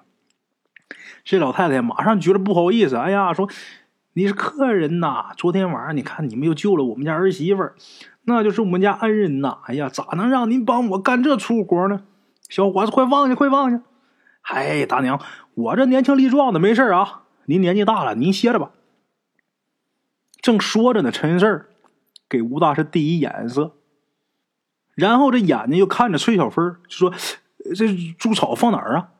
[1.23, 3.47] 这老太太马上觉得不好意思，哎呀，说
[4.13, 7.69] 你是客人呐，昨天晚上你看你们又救了我们家儿媳妇，
[8.23, 9.59] 那就是我们家恩人呐。
[9.65, 12.01] 哎呀，咋能让您帮我干这粗活呢？
[12.49, 13.83] 小伙子，快放下，快放下！
[14.41, 15.21] 哎，大娘，
[15.53, 17.25] 我这年轻力壮的，没事啊。
[17.45, 18.71] 您年纪大了，您歇着吧。
[20.41, 21.65] 正说着呢，陈四
[22.27, 23.75] 给吴大师递一眼色，
[24.95, 27.13] 然后这眼睛又看着崔小芬就说
[27.75, 29.11] ：“这猪草放哪儿啊？”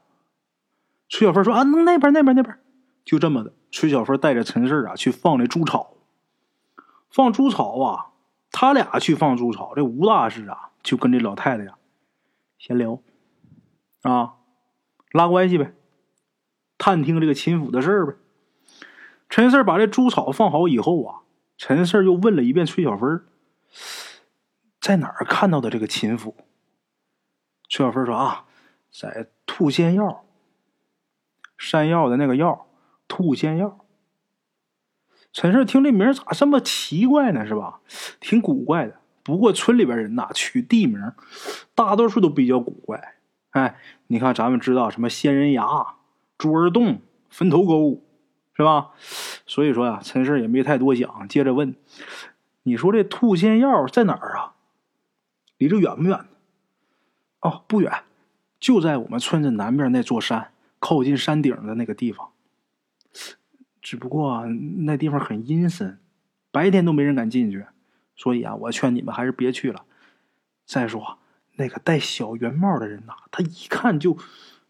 [1.09, 2.57] 崔小芬说：“啊，那边，那边，那边。”
[3.03, 5.95] 就这么的，崔小芬带着陈四啊去放那猪草。
[7.09, 8.11] 放猪草啊，
[8.51, 11.73] 他俩去放猪草，这吴大师啊就跟这老太太呀
[12.59, 13.01] 闲聊
[14.03, 14.35] 啊，
[15.11, 15.73] 拉关系呗，
[16.77, 18.13] 探听这个秦府的事儿呗。
[19.29, 21.21] 陈四把这猪草放好以后啊，
[21.55, 23.23] 陈四又问了一遍崔小芬
[24.81, 26.35] 在哪儿看到的这个秦府？”
[27.69, 28.45] 崔小芬说：“啊，
[28.91, 30.25] 在兔仙药，
[31.57, 32.65] 山药的那个药，
[33.07, 33.85] 兔仙药。”
[35.31, 37.45] 陈四听这名咋这么奇怪呢？
[37.45, 37.81] 是吧？
[38.19, 38.99] 挺古怪的。
[39.21, 40.99] 不过村里边人呐，取地名，
[41.75, 43.15] 大多数都比较古怪。
[43.51, 45.67] 哎，你看咱们知道什么仙人崖、
[46.35, 48.01] 猪儿洞、坟头沟。
[48.59, 48.91] 是吧？
[49.45, 51.73] 所以说呀，陈氏也没太多想，接着问
[52.63, 54.55] ：“你说这兔仙药在哪儿啊？
[55.57, 56.25] 离这远不远？”
[57.39, 58.03] 哦，不远，
[58.59, 62.31] 就在我们村子南边那座山，靠近山顶的那个地方。
[63.81, 64.45] 只不过
[64.79, 65.97] 那地方很阴森，
[66.51, 67.65] 白天都没人敢进去，
[68.17, 69.85] 所以啊，我劝你们还是别去了。
[70.65, 71.17] 再说
[71.55, 74.17] 那个戴小圆帽的人呐，他一看就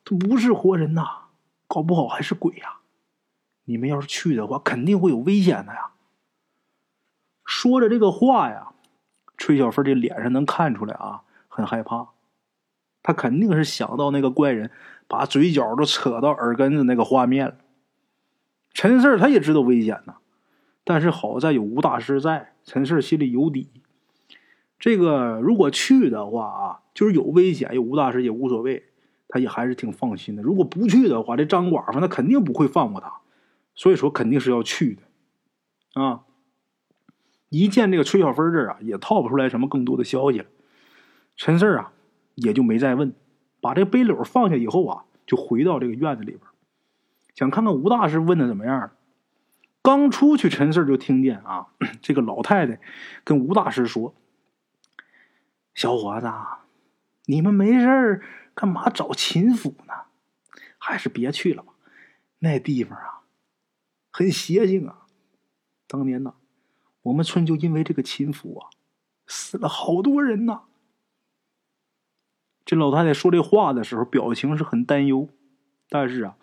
[0.06, 1.30] 他不是活人呐，
[1.68, 2.76] 搞不好还是鬼呀。
[3.70, 5.92] 你们要是去的话，肯定会有危险的呀。
[7.46, 8.70] 说着这个话呀，
[9.38, 12.08] 崔小芬这脸上能看出来啊，很害怕。
[13.04, 14.72] 他肯定是想到那个怪人
[15.08, 17.58] 把嘴角都扯到耳根子那个画面了。
[18.74, 20.16] 陈四他也知道危险呐，
[20.84, 23.70] 但是好在有吴大师在，陈四心里有底。
[24.80, 28.86] 这个如果去的话啊，就是有危险，有吴大师也无所谓，
[29.28, 30.42] 他也还是挺放心的。
[30.42, 33.14] 如果不去的话，这张寡妇那肯定不会放过他。
[33.80, 36.26] 所以说肯定是要去的，啊！
[37.48, 40.46] 一见这个崔小芬这儿啊，也套不出来什么更多的消息了。
[41.38, 41.94] 陈四啊，
[42.36, 43.16] 也就没再问，
[43.62, 46.42] 把这背篓放下以后啊，就回到这个院子里边，
[47.34, 48.92] 想看看吴大师问的怎么样。
[49.82, 51.68] 刚出去，陈四就听见啊，
[52.04, 52.82] 这个老太太
[53.24, 54.14] 跟吴大师说
[55.74, 56.30] ：“小伙子，
[57.28, 59.94] 你们没事儿干嘛找秦府呢？
[60.78, 61.72] 还是别去了吧，
[62.40, 63.19] 那地方啊，
[64.20, 65.06] 很邪性啊。
[65.88, 66.34] 当年呢，
[67.04, 68.68] 我们村就因为这个秦府啊，
[69.26, 70.64] 死了好多人呐。
[72.66, 75.30] 这老太太说这话的时候，表情是很担忧，
[75.88, 76.36] 但是啊，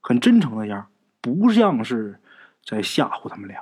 [0.00, 0.86] 很真诚的样，
[1.20, 2.20] 不像是
[2.64, 3.60] 在吓唬他们俩。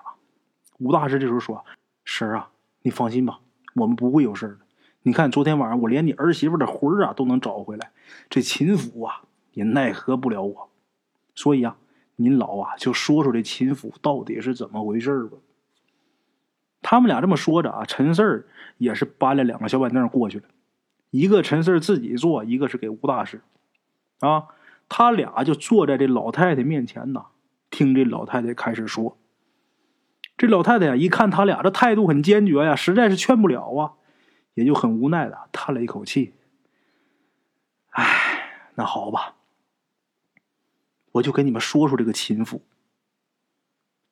[0.79, 1.64] 吴大师这时候说
[2.05, 2.50] ：“婶儿啊，
[2.83, 3.40] 你放心吧，
[3.77, 4.59] 我们不会有事的。
[5.00, 7.92] 你看昨天晚上，我连你儿媳妇的魂儿啊都能找回来，
[8.29, 9.22] 这秦府啊
[9.53, 10.70] 也奈何不了我。
[11.35, 11.79] 所以啊，
[12.16, 15.38] 您老啊就说说这秦府到底是怎么回事吧。”
[16.83, 18.46] 他们俩这么说着啊，陈四儿
[18.77, 20.44] 也是搬了两个小板凳过去了。
[21.11, 23.40] 一个陈四自己坐，一个是给吴大师，
[24.20, 24.48] 啊，
[24.88, 27.27] 他俩就坐在这老太太面前呢，
[27.70, 29.16] 听这老太太开始说。
[30.37, 33.92] 这老太太呀，一看他俩这态度很坚决呀，实在是劝不了啊，
[34.55, 36.35] 也就很无奈的叹了一口气。
[37.90, 39.34] 哎，那好吧，
[41.14, 42.62] 我就跟你们说说这个秦府。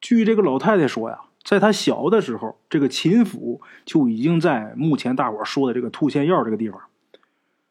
[0.01, 1.23] 据这个老太太说呀。
[1.45, 6.81] 在她小的时候，这个秦府就已经在目前大伙说的这个兔仙药这个地方。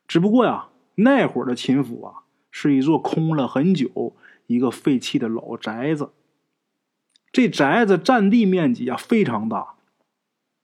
[0.10, 4.14] 只不过呀，那会儿的秦府啊，是一座空了很久、
[4.48, 6.12] 一个废弃的老宅子。
[7.32, 9.76] 这宅子占地面积啊非常大，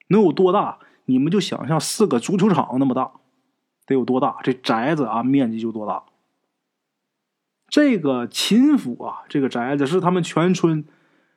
[0.09, 0.79] 能有多大？
[1.05, 3.13] 你们就想象四个足球场那么大，
[3.85, 4.35] 得有多大？
[4.43, 6.03] 这宅子啊面积就多大。
[7.77, 10.83] 这个秦府啊，这个宅子是他们全村。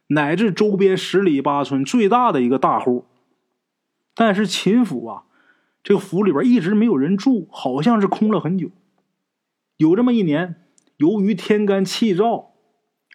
[0.06, 3.04] 乃至周边十里八村最大的一个大户，
[4.14, 5.24] 但是秦府啊，
[5.82, 8.70] 这个府里边一直没有人住，好像是空了很久。
[9.76, 10.64] 有这么一年，
[10.96, 12.46] 由于天干气燥，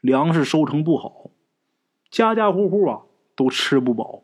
[0.02, 1.32] 粮食收成不好，
[2.12, 3.02] 家家户户啊
[3.36, 4.22] 都吃不饱，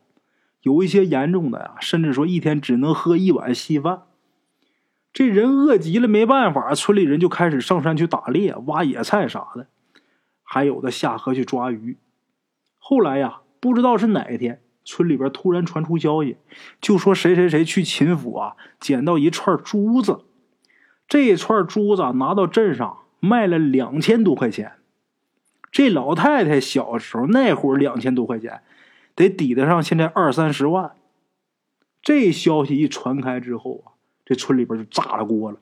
[0.60, 4.04] 有一些严重的呀，甚至说一天只能喝一碗稀饭。
[5.12, 9.66] 这人饿极了，没办法，村里人就开始上山去打猎、挖野菜啥的，
[10.42, 11.98] 还有的下河去抓鱼。
[12.78, 16.38] 后来呀，不知道是哪一天，村里边突然传出消息，
[16.80, 20.20] 就说谁谁谁去秦府啊，捡到一串珠子。
[21.06, 24.72] 这串珠子拿到镇上卖了两千多块钱。
[25.70, 28.62] 这老太太小时候那会儿，两千多块钱
[29.14, 30.92] 得抵得上现在二三十万。
[32.00, 33.91] 这消息一传开之后啊，
[34.32, 35.58] 这村里边就炸了锅了，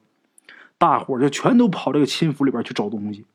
[0.78, 3.26] 大伙就全都跑这个亲府里边去找东西。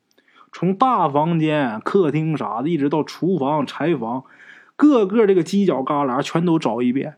[0.50, 4.24] 从大房间、客厅啥的，一直到厨房、柴房，
[4.76, 7.16] 各个这个犄角旮旯全都找一遍。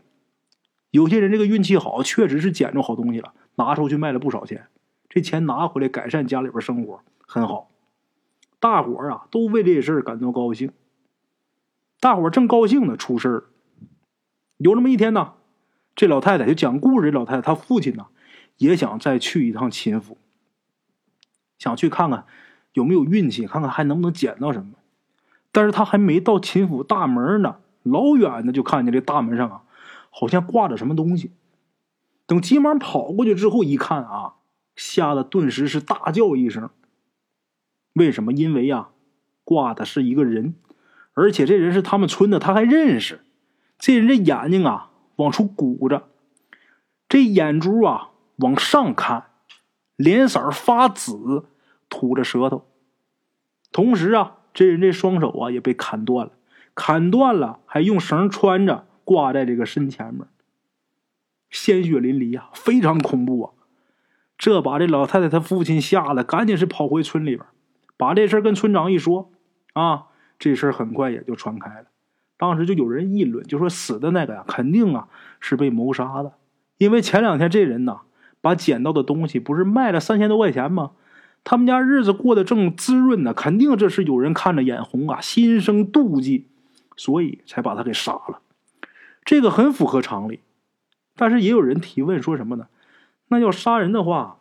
[0.90, 4.66] 有些人这个运气好，确实是捡着好东西了，拿出去卖了不少钱。
[5.08, 7.70] 这钱拿回来改善家里边生活，很好。
[8.58, 10.72] 大伙啊，都为这事儿感到高兴。
[12.00, 13.44] 大伙正高兴呢，出事儿。
[14.56, 15.34] 有这么一天呢，
[15.98, 17.10] 这老太太就讲故事。
[17.10, 18.06] 这老太太她父亲呢，
[18.58, 20.16] 也想再去一趟秦府，
[21.58, 22.24] 想去看看。
[22.74, 23.48] 有没有运气？
[23.48, 24.74] 看看还能不能捡到什么？
[25.50, 29.62] 但是他还没到秦府大门呢，老远的就看见这大门上啊，
[30.10, 31.32] 好像挂着什么东西。
[32.26, 34.34] 等急忙跑过去之后，一看啊，
[34.76, 36.70] 吓得顿时是大叫一声。
[37.94, 38.32] 为什么？
[38.32, 38.90] 因为呀，
[39.42, 40.54] 挂的是一个人，
[41.14, 43.22] 而且这人是他们村的，他还认识。
[43.80, 46.08] 这人这眼睛啊，往出鼓着，
[47.08, 49.26] 这眼珠啊往上看，
[49.94, 51.44] 脸色发紫。
[51.90, 52.66] 吐着舌头，
[53.72, 56.32] 同时啊，这人这双手啊也被砍断了，
[56.74, 60.28] 砍断了还用绳穿着挂在这个身前面，
[61.48, 63.52] 鲜血淋漓啊，非常恐怖啊！
[64.36, 67.46] 这把这老太太她父亲吓得赶紧是跑回村里边，
[67.96, 69.32] 把这事跟村长一说，
[69.72, 71.86] 啊，这事很快也就传开了。
[72.38, 75.08] 当时就有人议论，就说死的那个呀，肯定啊
[75.40, 76.32] 是被谋杀的，
[76.78, 78.00] 因为前两天这人呐
[78.40, 80.92] 把捡到的东西不是卖了三千多块钱吗？
[81.44, 86.46] 他们家日子过得正滋润呢，肯定这是有人看着眼红啊，心生妒忌，
[86.96, 88.40] 所以才把他给杀了。
[89.24, 90.40] 这个很符合常理，
[91.16, 92.68] 但是也有人提问说什么呢？
[93.28, 94.38] 那要杀人的话，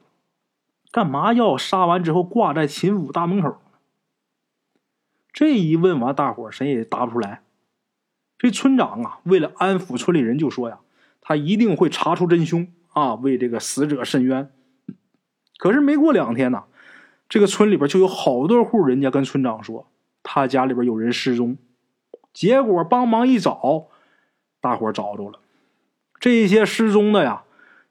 [0.91, 3.57] 干嘛要杀完之后挂在秦府大门口？
[5.33, 7.41] 这一问完，大伙谁也答不出来。
[8.38, 10.79] 这村长啊，为了安抚村里人，就说呀，
[11.21, 14.51] 他一定会查出真凶啊，为这个死者伸冤。
[15.57, 16.63] 可是没过两天呢。
[17.29, 19.91] 这个村里边就有好多户人家跟村长说，
[20.23, 21.57] 他家里边有人失踪，
[22.31, 23.88] 结果帮忙一找，
[24.61, 25.41] 大伙找着了，
[26.21, 27.43] 这些失踪的呀，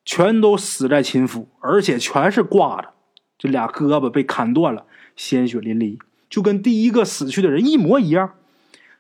[0.07, 2.95] 全都死在秦府，而且全是挂着，
[3.37, 5.99] 这俩胳膊被砍断了，鲜血淋漓，
[6.31, 8.37] 就跟第一个死去的人一模一样。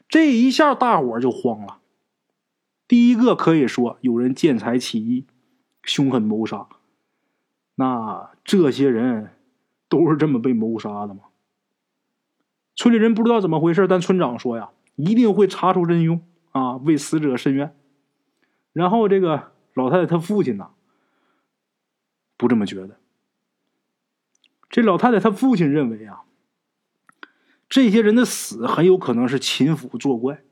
[0.08, 1.80] 这一下大伙就慌了，
[2.86, 5.26] 第一个可以说有人见财起意，
[5.82, 6.68] 凶狠谋杀。
[7.74, 9.32] 那这些人
[9.88, 11.24] 都是这么被谋杀的吗？
[12.74, 17.74] 村里人不知道怎么回事，但村长说呀，一定会查出真凶啊，为死者伸冤。
[18.72, 20.70] 然后这个老太太她父亲呢，
[22.36, 22.98] 不这么觉得。
[24.68, 26.22] 这老太太她父亲认为啊，
[27.68, 30.42] 这些人的死很有可能是秦府作怪。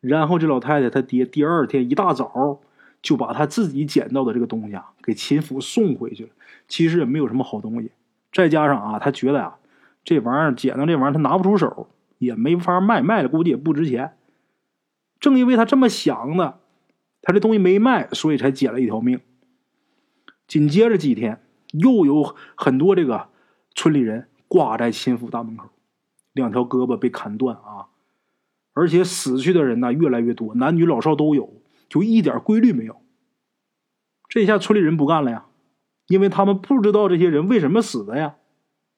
[0.00, 2.60] 然后这老太太她爹第二天一大早
[3.02, 6.30] 就把他自己捡到的这个东西啊给秦府送回去了。
[6.68, 7.90] 其实也没有什么好东西，
[8.32, 9.58] 再加上啊，他觉得啊。
[10.04, 14.16] 这玩意儿捡到这玩意儿，他拿不出手，也没法卖，卖了估计也不值钱。
[15.20, 16.60] 正因为他这么想的，
[17.20, 19.20] 他这东西没卖，所以才捡了一条命。
[20.46, 21.42] 紧接着几天，
[21.72, 23.28] 又有很多这个
[23.74, 25.68] 村里人挂在秦府大门口，
[26.32, 27.86] 两条胳膊被砍断啊！
[28.72, 33.00] 而且死去的人呢越来越多，男女老少都有，就一点规律没有。
[34.28, 35.46] 这下村里人不干了呀，
[36.06, 38.36] 因为他们不知道这些人为什么死的呀。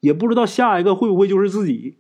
[0.01, 1.99] 也不知道下一个会不会就是自己，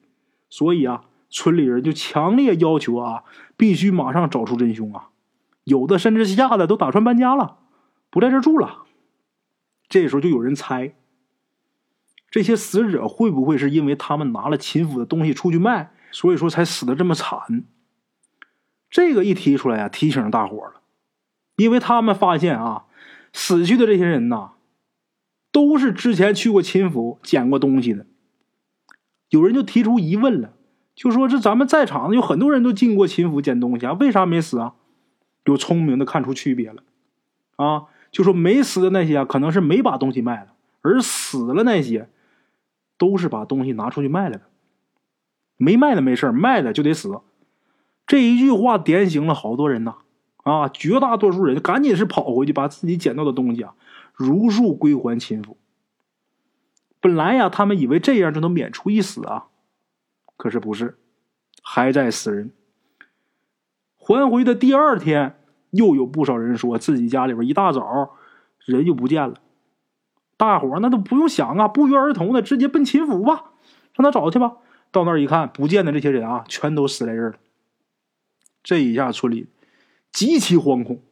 [0.48, 3.24] 所以啊，村里人就强烈要求啊，
[3.59, 5.11] 必须马上找出真凶啊！
[5.64, 7.59] 有的甚至吓得都打算搬家了，
[8.09, 8.84] 不在这住了。
[9.88, 10.94] 这时候就有人猜，
[12.31, 17.64] 这些死者会不会是因为他们拿了秦府的东西出去卖，所以说才死的这么惨？
[18.89, 20.81] 这个一提出来啊，提醒大伙了，
[21.57, 22.85] 因为他们发现啊，
[23.33, 24.53] 死去的这些人呐。
[25.53, 28.07] 都是之前去过秦府捡过东西的，
[29.31, 30.53] 有人就提出疑问了，
[30.95, 34.74] 就说这咱们在场的有很多人都进过秦府捡东西啊，为啥没死啊？
[35.47, 36.85] 有聪明的看出区别了，
[37.57, 40.53] 啊，就说没死的那些啊，可能是没把东西卖了，
[40.83, 42.09] 而死了那些，
[43.01, 44.42] 都是把东西拿出去卖了的，
[45.57, 47.18] 没卖的没事卖的就得死。
[48.07, 49.94] 这一句话点醒了好多人呐，
[50.42, 53.74] 啊，绝大多数人赶紧是跑回去把自己捡到的东西啊。
[54.12, 55.57] 如数归还秦府。
[57.01, 59.46] 本来呀，他们以为这样就能免除一死啊，
[60.36, 60.98] 可是不是，
[61.62, 62.51] 还在死人。
[63.96, 65.40] 还回的第二天，
[65.70, 68.11] 又有不少人说自己家里边一大早
[68.66, 69.40] 人就不见了。
[70.41, 73.51] 大伙那都不用想啊，不约而同的直接奔秦府吧，
[73.93, 74.57] 让他找去吧。
[74.91, 77.34] 到那儿一看，不见的这些人啊，全都死在这了。
[78.62, 79.49] 这一下村里
[80.11, 81.03] 极其惶恐，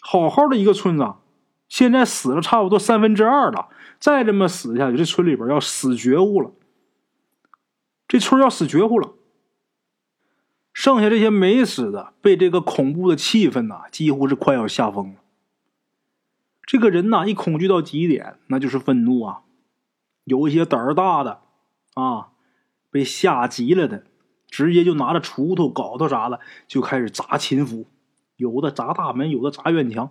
[0.00, 1.12] 好好的一个村子。
[1.68, 3.68] 现在死了差不多三分之二了，
[4.00, 6.50] 再这么死下去，这村里边要死绝户了。
[8.08, 9.12] 这村要死绝户了。
[10.72, 15.20] 剩下这些没死的，被这个恐怖的气氛呐，几乎是快要吓疯了。
[16.66, 19.42] 这个人呐，一恐惧到极点，那就是愤怒啊。
[20.24, 21.42] 有一些胆儿大的
[21.94, 22.30] 啊，
[22.90, 24.04] 被吓急了的，
[24.48, 27.86] 直接就拿着锄头、镐头啥的，就开始砸秦府，
[28.36, 30.10] 有的砸大门，有的砸院墙。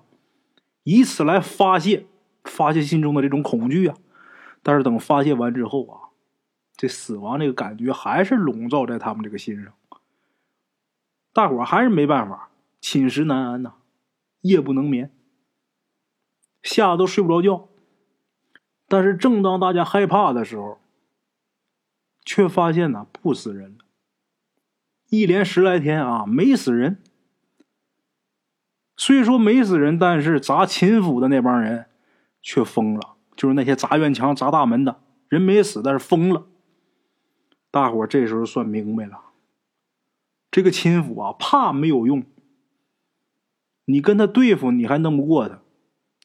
[0.84, 2.06] 以此来发泄
[2.44, 3.96] 发泄心中的这种恐惧啊！
[4.62, 6.10] 但是等发泄完之后啊，
[6.76, 9.74] 这死亡这个感觉还是笼罩在他们这个心上。
[11.34, 12.50] 大伙还是没办法，
[12.80, 13.74] 寝食难安呐，
[14.42, 15.12] 夜不能眠，
[16.64, 17.70] 吓得都睡不着觉。
[18.88, 20.80] 但是正当大家害怕的时候，
[22.26, 23.86] 却发现呢不死人了，
[25.10, 27.04] 一连十来天啊没死人。
[28.96, 31.88] 虽说没死人，但是砸秦府的那帮人
[32.42, 33.16] 却疯了。
[33.36, 36.46] 就是那些砸院墙、砸大门的人没死，但是疯了。
[37.72, 39.20] 大伙这时候算明白了，
[40.52, 42.24] 这个秦府啊，怕没有用。
[43.86, 45.63] 你跟他对付，你还弄不过他，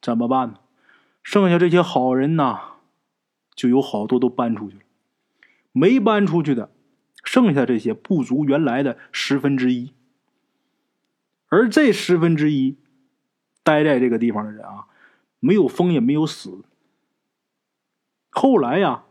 [0.00, 0.58] 怎么办呢？
[1.22, 2.60] 剩下这些好人呐，
[3.54, 4.82] 就有好多都搬出去了。
[5.72, 6.70] 没搬出去的，
[7.22, 9.92] 剩下这些不足原来的十分之一。
[11.48, 12.76] 而这十分之一
[13.62, 14.86] 待在这个地方的人啊，
[15.40, 16.62] 没有疯也没有死。
[18.30, 19.04] 后来呀，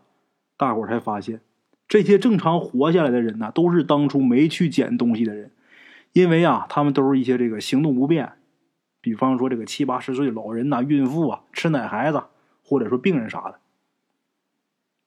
[0.55, 1.41] 大伙才发现，
[1.87, 5.51] 这些正常活下来的人呢，都是当初没去捡东西的人，
[6.13, 8.33] 因为啊，他们都是一些这个行动不便，
[9.01, 12.23] 比方说这个七八十岁老人呐、孕妇啊、吃奶孩子，
[12.63, 13.59] 或者说病人啥的。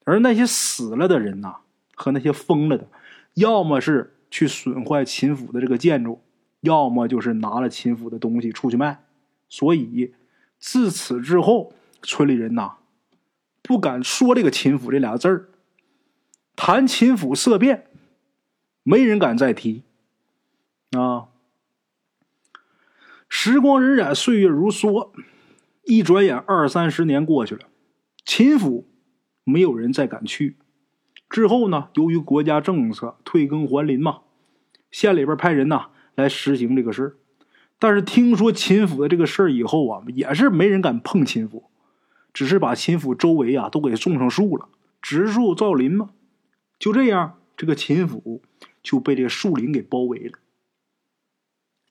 [0.05, 1.57] 而那些死了的人呐，
[1.95, 2.89] 和那些疯了的，
[3.35, 6.23] 要么是去损坏秦府的这个建筑。
[6.63, 9.03] 要么就是拿了秦府的东西出去卖，
[9.49, 10.13] 所以
[10.59, 11.73] 自此之后，
[12.03, 12.75] 村里人呐
[13.63, 15.49] 不敢说这个秦府这俩字儿，
[16.55, 17.87] 谈秦府色变，
[18.83, 19.85] 没人敢再提。
[20.91, 21.29] 啊，
[23.33, 25.11] 时光荏苒，岁月如梭，
[25.85, 27.63] 一转眼二三十年过去了，
[28.27, 28.87] 秦府
[29.45, 30.57] 没有人再敢去。
[31.31, 34.19] 之后呢，由于国家政策退耕还林嘛，
[34.91, 35.87] 县里边派人呐。
[36.17, 37.17] 来实行这个事儿，
[37.79, 41.71] 但是听说秦府的这个事儿以后啊，也是没人敢碰秦府，
[42.35, 44.69] 只是把秦府周围啊都给种上树了，
[45.01, 46.11] 植树造林嘛。
[46.79, 48.43] 就这样，这个秦府
[48.83, 50.33] 就被这个树林给包围了。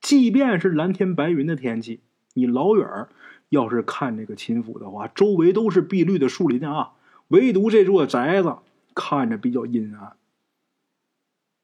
[0.02, 2.02] 即便是蓝天白云的天气，
[2.34, 3.08] 你老远
[3.50, 6.94] 要是看这个秦府的话，周围都是碧绿的树林啊，
[7.30, 8.58] 唯独这座宅子
[8.96, 10.16] 看着比较阴暗。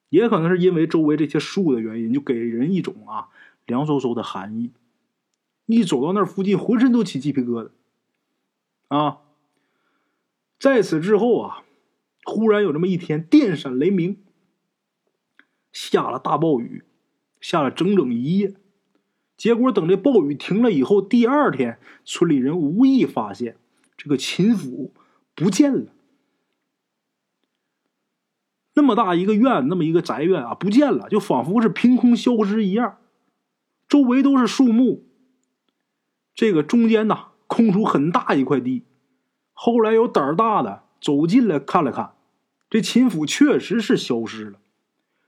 [0.10, 3.30] 也可能是因为周围这些树的原因，就给人一种啊
[3.66, 4.72] 凉飕飕的寒意。
[5.66, 7.70] 一走到那附近，浑身都起鸡皮疙瘩。
[8.88, 9.22] 啊！
[10.60, 11.64] 在此之后啊，
[12.24, 14.24] 忽然有这么一天，电闪雷鸣，
[15.72, 16.84] 下了大暴雨，
[17.48, 18.56] 下了整整一夜。
[19.38, 23.58] 结果等这暴雨停了以后，第二天，村里人无意发现
[23.96, 24.94] 这个秦府
[25.36, 25.92] 不见了。
[28.74, 32.98] 那么大一个院，那么一个宅院啊，不见了，就仿佛是凭空消失一样。
[33.88, 35.04] 周围都是树木，
[36.34, 37.28] 这个中间呐。
[37.48, 38.86] 空出很大一块地，
[39.54, 42.16] 后来有胆儿大的走进来看了看，
[42.72, 44.60] 这秦府确实是消失了。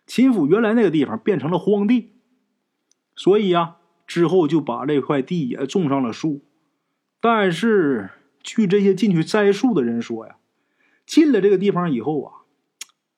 [0.07, 2.13] 秦府原来那个地方变成了荒地，
[3.15, 3.75] 所以呀，
[4.07, 6.41] 之后就把这块地也种上了树。
[7.19, 8.09] 但是
[8.41, 10.37] 据这些进去栽树的人说呀，
[11.05, 12.33] 进了这个地方以后啊，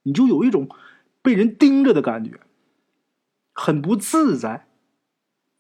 [0.04, 0.68] 你就有一种
[1.22, 2.40] 被人盯着的感觉，
[3.54, 4.68] 很不自在，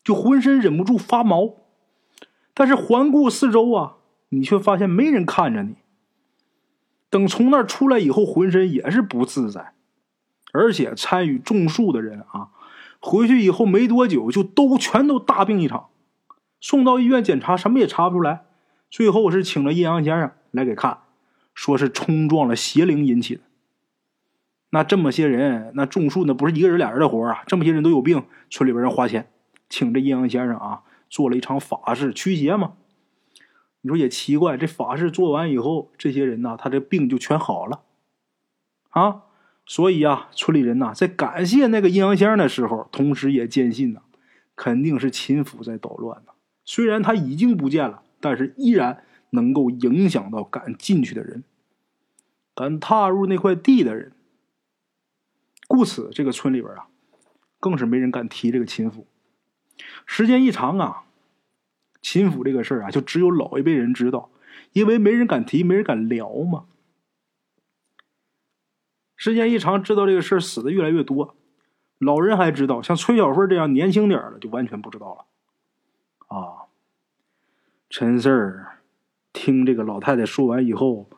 [0.03, 1.57] 就浑身忍不住发毛。
[2.55, 3.97] 但是环顾四周啊，
[4.29, 5.75] 你却发现没人看着你。
[7.09, 9.73] 等从那儿出来以后，浑身也是不自在，
[10.51, 12.49] 而且参与种树的人啊，
[12.99, 15.89] 回去以后没多久就都全都大病一场，
[16.59, 18.45] 送到医院检查，什么也查不出来。
[18.89, 20.99] 最后是请了阴阳先生来给看，
[21.53, 23.41] 说是冲撞了邪灵引起的。
[24.71, 29.31] 那这么些人，那种树那不是一个人俩人的活啊，这么些人都有病，村里边人花钱
[29.69, 30.83] 请这阴阳先生啊。
[31.09, 32.73] 做了一场法事驱邪嘛？
[33.81, 37.81] 你说也奇怪，这法事做完以后，这些人呐，他这病就全好了
[38.89, 39.23] 啊。
[39.69, 44.01] 所以啊，村里人呐，在感谢那个阴阳先的时候，同时也坚信呐，
[44.55, 46.31] 肯定是秦府在捣乱呢。
[46.65, 51.43] 虽然他已经不见了，但是依然能够影响到敢进去的人，
[52.55, 54.11] 敢踏入那块地的人。
[55.67, 56.87] 故此，这个村里边啊，
[57.59, 59.05] 更是没人敢提这个秦府。
[60.07, 61.03] 时间一长啊，
[62.01, 64.31] 秦府这个事儿啊，就只有老一辈人知道，
[64.73, 66.65] 因为没人敢提，没人敢聊嘛。
[69.19, 71.35] 时间一长，知道这个事儿死的越来越多，
[71.97, 76.35] 老人还知道，像崔小凤这样年轻点的就完全不知道了。
[76.35, 76.71] 啊，
[77.89, 78.79] 陈四儿
[79.33, 81.09] 听这个老太太说完以后，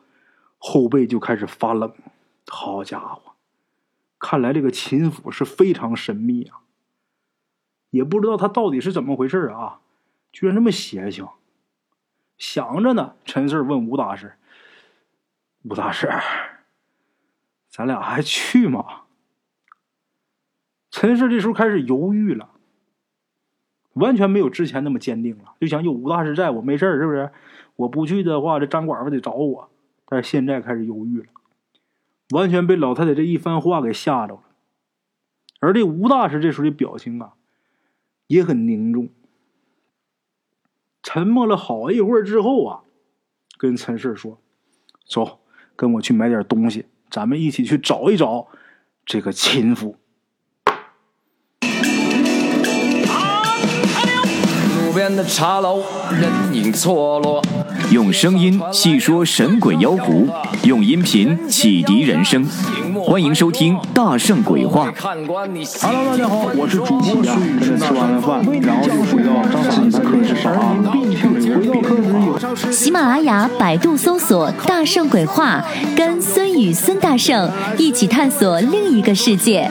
[0.58, 1.94] 后背就开始发冷。
[2.48, 3.34] 好家伙，
[4.18, 6.58] 看来这个秦府是非常神秘啊。
[7.90, 9.78] 也不知道他到底是怎么回事啊！
[10.32, 11.28] 居然这么邪性。
[12.36, 14.32] 想着呢，陈四问吴大师
[15.62, 16.10] ：“吴大师，
[17.72, 18.84] 咱俩还去吗？”
[20.92, 22.50] 陈氏这时候开始犹豫了，
[23.94, 27.32] 完全没有之前那么坚定了，就想有吴大师在我没事是不是？
[27.76, 29.70] 我不去的话，这张寡妇得找我。
[30.04, 31.26] 但是现在开始犹豫了，
[32.30, 34.42] 完全被老太太这一番话给吓着了。
[35.60, 37.32] 而这吴大师这时候的表情啊。
[38.28, 39.10] 也很凝重，
[41.02, 42.84] 沉默了好一会儿之后啊，
[43.58, 44.40] 跟陈氏说
[45.04, 45.40] ：“走，
[45.76, 48.48] 跟我去买点东西，咱们一起去找一找
[49.04, 49.96] 这个琴妇。”
[54.86, 57.42] 路边的茶楼，人影错落。
[57.90, 60.28] 用声音细说神鬼妖狐，
[60.64, 62.46] 用音频启迪人生。
[63.04, 64.90] 欢迎收听《大圣鬼话》。
[65.00, 67.60] Hello，大家好，我是主播孙宇。
[67.78, 70.92] 吃完了饭，然后就回到自己的课室上啊。
[71.54, 75.64] 回到课室喜马拉雅、百度搜索“大圣鬼话”，
[75.96, 79.70] 跟孙宇、孙大圣一起探索另一个世界。